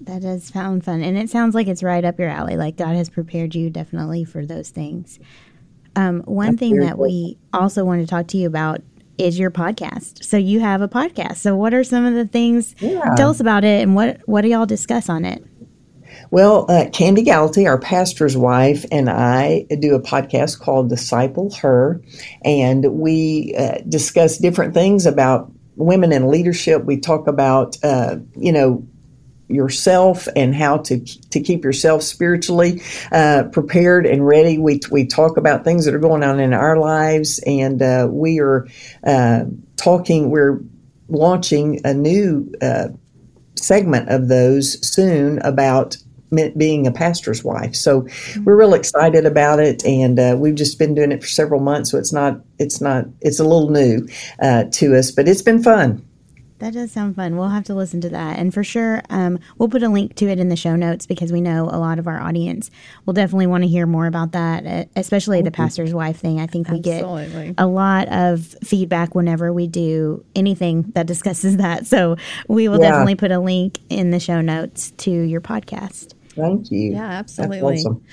That 0.00 0.22
does 0.22 0.44
sound 0.44 0.84
fun. 0.84 1.02
And 1.02 1.18
it 1.18 1.28
sounds 1.28 1.54
like 1.54 1.66
it's 1.66 1.82
right 1.82 2.04
up 2.04 2.18
your 2.18 2.30
alley. 2.30 2.56
Like 2.56 2.76
God 2.76 2.96
has 2.96 3.10
prepared 3.10 3.54
you 3.54 3.68
definitely 3.68 4.24
for 4.24 4.46
those 4.46 4.70
things. 4.70 5.18
Um, 5.96 6.22
one 6.22 6.52
That's 6.52 6.60
thing 6.60 6.76
that 6.78 6.94
cool. 6.94 7.04
we 7.04 7.38
also 7.52 7.84
want 7.84 8.00
to 8.00 8.06
talk 8.06 8.28
to 8.28 8.38
you 8.38 8.46
about 8.46 8.80
is 9.18 9.38
your 9.38 9.50
podcast. 9.50 10.24
So 10.24 10.36
you 10.36 10.60
have 10.60 10.80
a 10.80 10.88
podcast. 10.88 11.38
So 11.38 11.56
what 11.56 11.74
are 11.74 11.84
some 11.84 12.06
of 12.06 12.14
the 12.14 12.26
things? 12.26 12.74
Yeah. 12.78 13.14
Tell 13.16 13.30
us 13.30 13.40
about 13.40 13.64
it 13.64 13.82
and 13.82 13.94
what 13.94 14.20
what 14.26 14.42
do 14.42 14.48
y'all 14.48 14.64
discuss 14.64 15.08
on 15.08 15.24
it? 15.24 15.44
Well, 16.30 16.66
uh, 16.68 16.86
Kandi 16.86 17.24
Gallaty, 17.24 17.66
our 17.66 17.78
pastor's 17.78 18.36
wife, 18.36 18.84
and 18.92 19.08
I 19.08 19.64
do 19.80 19.94
a 19.94 20.00
podcast 20.00 20.60
called 20.60 20.90
Disciple 20.90 21.54
Her, 21.54 22.02
and 22.44 22.84
we 22.92 23.54
uh, 23.58 23.78
discuss 23.88 24.36
different 24.36 24.74
things 24.74 25.06
about 25.06 25.50
women 25.76 26.12
in 26.12 26.28
leadership. 26.28 26.84
We 26.84 27.00
talk 27.00 27.28
about, 27.28 27.82
uh, 27.82 28.16
you 28.36 28.52
know, 28.52 28.86
yourself 29.48 30.28
and 30.36 30.54
how 30.54 30.76
to 30.76 31.00
to 31.00 31.40
keep 31.40 31.64
yourself 31.64 32.02
spiritually 32.02 32.82
uh, 33.10 33.44
prepared 33.50 34.04
and 34.04 34.26
ready. 34.26 34.58
We 34.58 34.80
we 34.90 35.06
talk 35.06 35.38
about 35.38 35.64
things 35.64 35.86
that 35.86 35.94
are 35.94 35.98
going 35.98 36.22
on 36.22 36.40
in 36.40 36.52
our 36.52 36.76
lives, 36.76 37.40
and 37.46 37.80
uh, 37.80 38.06
we 38.10 38.38
are 38.40 38.68
uh, 39.02 39.44
talking. 39.76 40.28
We're 40.28 40.60
launching 41.08 41.80
a 41.86 41.94
new 41.94 42.52
uh, 42.60 42.88
segment 43.54 44.10
of 44.10 44.28
those 44.28 44.86
soon 44.86 45.38
about 45.38 45.96
being 46.56 46.86
a 46.86 46.92
pastor's 46.92 47.44
wife. 47.44 47.74
So 47.74 48.02
mm-hmm. 48.02 48.44
we're 48.44 48.56
real 48.56 48.74
excited 48.74 49.26
about 49.26 49.60
it, 49.60 49.84
and 49.84 50.18
uh, 50.18 50.36
we've 50.38 50.54
just 50.54 50.78
been 50.78 50.94
doing 50.94 51.12
it 51.12 51.22
for 51.22 51.28
several 51.28 51.60
months. 51.60 51.90
So 51.90 51.98
it's 51.98 52.12
not 52.12 52.40
it's 52.58 52.80
not 52.80 53.06
it's 53.20 53.40
a 53.40 53.44
little 53.44 53.70
new 53.70 54.06
uh, 54.40 54.64
to 54.72 54.96
us, 54.96 55.10
but 55.10 55.28
it's 55.28 55.42
been 55.42 55.62
fun. 55.62 56.04
That 56.58 56.72
does 56.72 56.90
sound 56.90 57.14
fun. 57.14 57.36
We'll 57.36 57.48
have 57.48 57.64
to 57.64 57.74
listen 57.74 58.00
to 58.02 58.08
that. 58.10 58.38
And 58.38 58.52
for 58.52 58.64
sure, 58.64 59.02
um, 59.10 59.38
we'll 59.58 59.68
put 59.68 59.82
a 59.82 59.88
link 59.88 60.16
to 60.16 60.26
it 60.26 60.40
in 60.40 60.48
the 60.48 60.56
show 60.56 60.74
notes 60.74 61.06
because 61.06 61.32
we 61.32 61.40
know 61.40 61.64
a 61.70 61.78
lot 61.78 61.98
of 61.98 62.08
our 62.08 62.20
audience 62.20 62.70
will 63.06 63.14
definitely 63.14 63.46
want 63.46 63.62
to 63.62 63.68
hear 63.68 63.86
more 63.86 64.06
about 64.06 64.32
that, 64.32 64.88
especially 64.96 65.40
the 65.42 65.50
pastor's 65.50 65.94
wife 65.94 66.18
thing. 66.18 66.40
I 66.40 66.46
think 66.46 66.68
we 66.68 66.78
Absolutely. 66.78 67.46
get 67.48 67.54
a 67.58 67.66
lot 67.66 68.08
of 68.08 68.56
feedback 68.64 69.14
whenever 69.14 69.52
we 69.52 69.68
do 69.68 70.24
anything 70.34 70.82
that 70.94 71.06
discusses 71.06 71.56
that. 71.58 71.86
So 71.86 72.16
we 72.48 72.68
will 72.68 72.80
yeah. 72.80 72.90
definitely 72.90 73.14
put 73.14 73.30
a 73.30 73.38
link 73.38 73.78
in 73.88 74.10
the 74.10 74.20
show 74.20 74.40
notes 74.40 74.90
to 74.98 75.10
your 75.10 75.40
podcast. 75.40 76.14
Thank 76.38 76.70
you. 76.70 76.92
Yeah, 76.92 77.08
absolutely. 77.08 77.76
Awesome. 77.76 78.04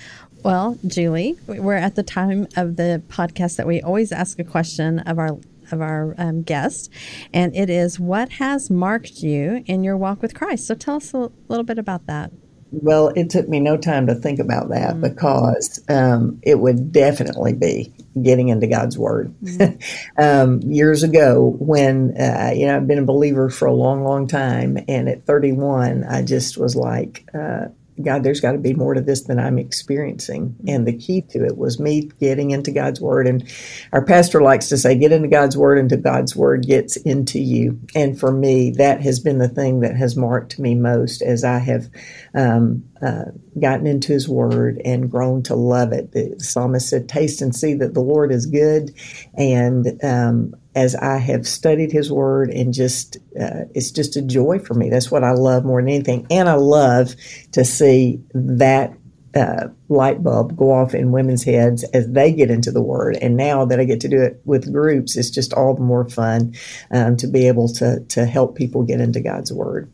Well, 0.44 0.78
Julie, 0.86 1.38
we're 1.48 1.74
at 1.74 1.96
the 1.96 2.04
time 2.04 2.48
of 2.56 2.76
the 2.76 3.02
podcast 3.08 3.56
that 3.56 3.66
we 3.66 3.82
always 3.82 4.12
ask 4.12 4.38
a 4.40 4.44
question 4.44 5.00
of 5.00 5.18
our 5.18 5.38
of 5.72 5.82
our 5.82 6.14
um, 6.20 6.44
guest, 6.44 6.92
and 7.34 7.56
it 7.56 7.70
is 7.70 8.00
what 8.00 8.34
has 8.34 8.70
marked 8.70 9.24
you 9.24 9.64
in 9.66 9.84
your 9.84 9.98
walk 9.98 10.22
with 10.22 10.36
Christ. 10.36 10.68
So 10.68 10.76
tell 10.76 10.98
us 10.98 11.14
a 11.14 11.32
little 11.48 11.64
bit 11.64 11.80
about 11.80 12.06
that. 12.06 12.32
Well, 12.72 13.10
it 13.16 13.30
took 13.30 13.48
me 13.48 13.60
no 13.60 13.78
time 13.78 14.08
to 14.08 14.16
think 14.16 14.40
about 14.40 14.70
that 14.70 14.92
mm-hmm. 14.92 15.02
because 15.02 15.84
um, 15.88 16.40
it 16.44 16.60
would 16.60 16.92
definitely 16.92 17.54
be 17.54 17.94
getting 18.22 18.50
into 18.50 18.68
God's 18.68 18.98
Word. 18.98 19.34
Mm-hmm. 19.44 20.22
um, 20.22 20.62
years 20.62 21.04
ago, 21.04 21.56
when 21.60 22.20
uh, 22.20 22.52
you 22.54 22.66
know 22.66 22.78
I've 22.78 22.88
been 22.88 23.00
a 23.00 23.06
believer 23.06 23.50
for 23.50 23.66
a 23.66 23.74
long, 23.74 24.04
long 24.04 24.28
time, 24.28 24.78
and 24.88 25.08
at 25.08 25.26
31, 25.26 26.04
I 26.04 26.22
just 26.22 26.58
was 26.58 26.76
like, 26.76 27.28
uh, 27.34 27.68
God, 28.04 28.24
there's 28.24 28.42
got 28.42 28.52
to 28.52 28.58
be 28.58 28.74
more 28.74 28.94
to 28.94 29.02
this 29.02 29.24
than 29.24 29.40
I'm 29.40 29.58
experiencing. 29.58 30.56
And 30.68 30.86
the 30.86 30.98
key 30.98 31.22
to 31.30 31.46
it 31.46 31.58
was 31.58 31.80
me 31.80 32.12
getting 32.20 32.52
into 32.52 32.72
God's 32.72 33.00
Word. 33.00 33.26
And 33.28 33.48
our 33.94 34.04
pastor 34.04 34.42
likes 34.42 34.68
to 34.70 34.78
say, 34.78 34.98
get 34.98 35.14
into 35.14 35.30
God's 35.30 35.56
Word 35.56 35.78
until 35.78 36.02
God's 36.02 36.36
Word 36.36 36.68
gets 36.68 36.98
into 36.98 37.40
you. 37.40 37.80
And 37.96 38.20
for 38.20 38.32
me, 38.32 38.72
that 38.72 39.02
has 39.02 39.20
been 39.20 39.38
the 39.38 39.48
thing 39.48 39.80
that 39.80 39.96
has 39.96 40.18
marked 40.18 40.60
me 40.60 40.76
most 40.76 41.22
as 41.22 41.44
I 41.44 41.60
have 41.60 41.90
um, 42.34 42.84
uh, 43.02 43.26
gotten 43.60 43.88
into 43.88 44.12
His 44.12 44.28
Word 44.28 44.82
and 44.84 45.10
grown 45.10 45.42
to 45.44 45.56
love 45.56 45.94
it. 45.94 46.12
The 46.12 46.36
psalmist 46.40 46.90
said, 46.90 47.08
taste 47.08 47.42
and 47.42 47.56
see 47.56 47.76
that 47.76 47.94
the 47.94 48.02
Lord 48.02 48.32
is 48.32 48.46
good. 48.46 48.94
And 49.36 50.04
um, 50.04 50.54
as 50.76 50.94
I 50.96 51.18
have 51.18 51.48
studied 51.48 51.92
His 51.92 52.12
Word 52.12 52.50
and 52.50 52.74
just, 52.74 53.18
uh, 53.40 53.66
it's 53.74 53.92
just 53.92 54.18
a 54.18 54.22
joy 54.22 54.60
for 54.60 54.74
me. 54.74 54.90
That's 54.90 55.10
what 55.10 55.24
I 55.24 55.32
love 55.32 55.66
more 55.66 55.82
than 55.82 55.90
anything. 55.90 56.28
And 56.30 56.50
I 56.50 56.56
love 56.56 57.16
to 57.54 57.64
see 57.64 58.22
that 58.34 58.94
uh, 59.36 59.68
light 59.90 60.24
bulb 60.24 60.56
go 60.56 60.72
off 60.72 60.94
in 60.94 61.12
women's 61.12 61.44
heads 61.44 61.84
as 61.94 62.10
they 62.10 62.32
get 62.32 62.50
into 62.50 62.72
the 62.72 62.82
Word. 62.82 63.18
And 63.22 63.36
now 63.36 63.66
that 63.66 63.80
I 63.80 63.84
get 63.84 64.00
to 64.02 64.08
do 64.08 64.22
it 64.22 64.42
with 64.46 64.72
groups, 64.72 65.18
it's 65.18 65.30
just 65.30 65.54
all 65.54 65.74
the 65.74 65.82
more 65.82 66.08
fun 66.10 66.56
um, 66.92 67.18
to 67.18 67.28
be 67.28 67.48
able 67.48 67.68
to, 67.74 68.00
to 68.10 68.26
help 68.26 68.56
people 68.56 68.84
get 68.84 69.02
into 69.02 69.20
God's 69.20 69.52
Word. 69.52 69.92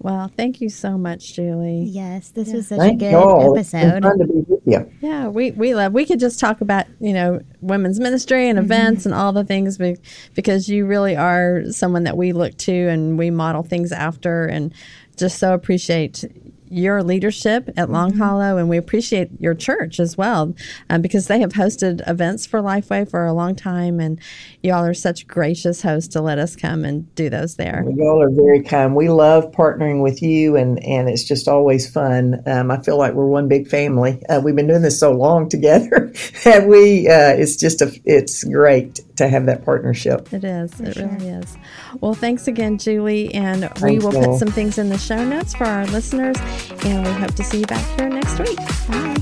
Well, 0.00 0.30
thank 0.36 0.60
you 0.60 0.68
so 0.68 0.96
much, 0.96 1.34
Julie. 1.34 1.82
Yes, 1.82 2.28
this 2.28 2.52
was 2.52 2.68
such 2.68 2.78
Thank 2.78 3.02
a 3.02 3.06
good 3.06 3.12
y'all. 3.12 3.56
It's 3.56 3.72
been 3.72 3.80
episode. 3.80 4.02
fun 4.04 4.18
to 4.18 4.26
be 4.26 4.40
with 4.42 4.60
you. 4.64 4.92
Yeah, 5.00 5.26
we, 5.26 5.50
we 5.50 5.74
love. 5.74 5.92
We 5.92 6.06
could 6.06 6.20
just 6.20 6.38
talk 6.38 6.60
about 6.60 6.86
you 7.00 7.12
know 7.12 7.40
women's 7.60 7.98
ministry 7.98 8.48
and 8.48 8.58
mm-hmm. 8.58 8.66
events 8.66 9.06
and 9.06 9.14
all 9.14 9.32
the 9.32 9.44
things 9.44 9.76
be, 9.76 9.96
because 10.34 10.68
you 10.68 10.86
really 10.86 11.16
are 11.16 11.64
someone 11.70 12.04
that 12.04 12.16
we 12.16 12.32
look 12.32 12.56
to 12.58 12.72
and 12.72 13.18
we 13.18 13.30
model 13.30 13.64
things 13.64 13.90
after 13.90 14.46
and 14.46 14.72
just 15.16 15.38
so 15.38 15.52
appreciate 15.52 16.24
your 16.70 17.02
leadership 17.02 17.70
at 17.76 17.90
Long 17.90 18.14
Hollow 18.14 18.56
and 18.56 18.68
we 18.68 18.76
appreciate 18.76 19.30
your 19.40 19.54
church 19.54 20.00
as 20.00 20.16
well 20.16 20.54
um, 20.90 21.02
because 21.02 21.26
they 21.26 21.40
have 21.40 21.52
hosted 21.52 22.06
events 22.08 22.46
for 22.46 22.60
Lifeway 22.60 23.08
for 23.08 23.24
a 23.24 23.32
long 23.32 23.54
time 23.54 24.00
and 24.00 24.20
y'all 24.62 24.84
are 24.84 24.94
such 24.94 25.26
gracious 25.26 25.82
hosts 25.82 26.12
to 26.12 26.20
let 26.20 26.38
us 26.38 26.56
come 26.56 26.84
and 26.84 27.12
do 27.14 27.30
those 27.30 27.56
there. 27.56 27.82
Well, 27.84 27.96
y'all 27.96 28.22
are 28.22 28.30
very 28.30 28.62
kind. 28.62 28.94
We 28.94 29.08
love 29.08 29.52
partnering 29.52 30.02
with 30.02 30.22
you, 30.22 30.56
and, 30.56 30.82
and 30.84 31.08
it's 31.08 31.24
just 31.24 31.48
always 31.48 31.90
fun. 31.90 32.42
Um, 32.46 32.70
I 32.70 32.80
feel 32.82 32.98
like 32.98 33.14
we're 33.14 33.26
one 33.26 33.48
big 33.48 33.68
family. 33.68 34.22
Uh, 34.26 34.40
we've 34.42 34.56
been 34.56 34.66
doing 34.66 34.82
this 34.82 34.98
so 34.98 35.12
long 35.12 35.48
together 35.58 36.12
that 36.44 36.66
we 36.66 37.08
uh, 37.08 37.30
it's 37.30 37.56
just 37.56 37.80
a 37.82 37.92
it's 38.04 38.44
great 38.44 39.00
to 39.16 39.28
have 39.28 39.46
that 39.46 39.64
partnership. 39.64 40.32
It 40.32 40.44
is. 40.44 40.80
it 40.80 40.96
really 40.96 41.28
is. 41.28 41.56
Well, 42.00 42.14
thanks 42.14 42.48
again, 42.48 42.78
Julie. 42.78 43.34
And 43.34 43.62
we 43.62 43.68
Thanks, 43.68 44.04
will 44.04 44.12
Joel. 44.12 44.24
put 44.24 44.38
some 44.38 44.50
things 44.50 44.78
in 44.78 44.88
the 44.88 44.98
show 44.98 45.24
notes 45.24 45.54
for 45.54 45.64
our 45.64 45.86
listeners. 45.86 46.36
And 46.84 47.06
we 47.06 47.12
hope 47.12 47.34
to 47.34 47.44
see 47.44 47.60
you 47.60 47.66
back 47.66 47.84
here 47.98 48.08
next 48.08 48.38
week. 48.38 48.56
Bye. 48.56 49.14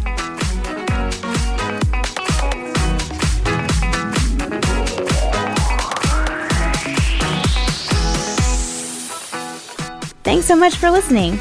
Thanks 10.22 10.46
so 10.46 10.56
much 10.56 10.76
for 10.76 10.90
listening. 10.90 11.34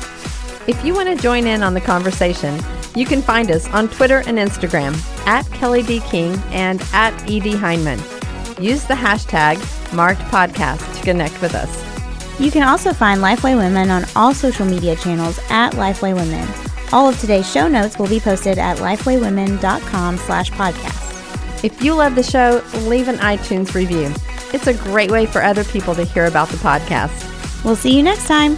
If 0.67 0.83
you 0.85 0.93
want 0.93 1.09
to 1.09 1.15
join 1.15 1.47
in 1.47 1.63
on 1.63 1.73
the 1.73 1.81
conversation, 1.81 2.59
you 2.95 3.05
can 3.05 3.21
find 3.21 3.51
us 3.51 3.67
on 3.69 3.89
Twitter 3.89 4.19
and 4.25 4.37
Instagram 4.37 4.95
at 5.27 5.45
Kelly 5.51 5.83
D. 5.83 5.99
King 6.01 6.35
and 6.51 6.81
at 6.93 7.13
ED 7.23 7.55
Hyndman. 7.59 7.99
Use 8.61 8.83
the 8.85 8.93
hashtag 8.93 9.57
marked 9.93 10.21
podcast 10.21 10.97
to 10.97 11.03
connect 11.03 11.41
with 11.41 11.55
us. 11.55 11.94
You 12.39 12.51
can 12.51 12.63
also 12.63 12.93
find 12.93 13.21
Lifeway 13.21 13.55
Women 13.57 13.89
on 13.89 14.05
all 14.15 14.33
social 14.33 14.65
media 14.65 14.95
channels 14.95 15.39
at 15.49 15.73
Lifeway 15.73 16.13
Women. 16.13 16.47
All 16.91 17.09
of 17.09 17.19
today's 17.19 17.49
show 17.49 17.67
notes 17.67 17.97
will 17.97 18.07
be 18.07 18.19
posted 18.19 18.57
at 18.57 18.77
lifewaywomen.com 18.77 20.17
slash 20.17 20.51
podcast. 20.51 21.63
If 21.63 21.81
you 21.81 21.95
love 21.95 22.15
the 22.15 22.23
show, 22.23 22.61
leave 22.87 23.07
an 23.07 23.15
iTunes 23.17 23.73
review. 23.73 24.13
It's 24.53 24.67
a 24.67 24.73
great 24.73 25.11
way 25.11 25.25
for 25.25 25.41
other 25.41 25.63
people 25.63 25.95
to 25.95 26.03
hear 26.03 26.25
about 26.25 26.49
the 26.49 26.57
podcast. 26.57 27.63
We'll 27.63 27.75
see 27.75 27.95
you 27.95 28.03
next 28.03 28.27
time. 28.27 28.57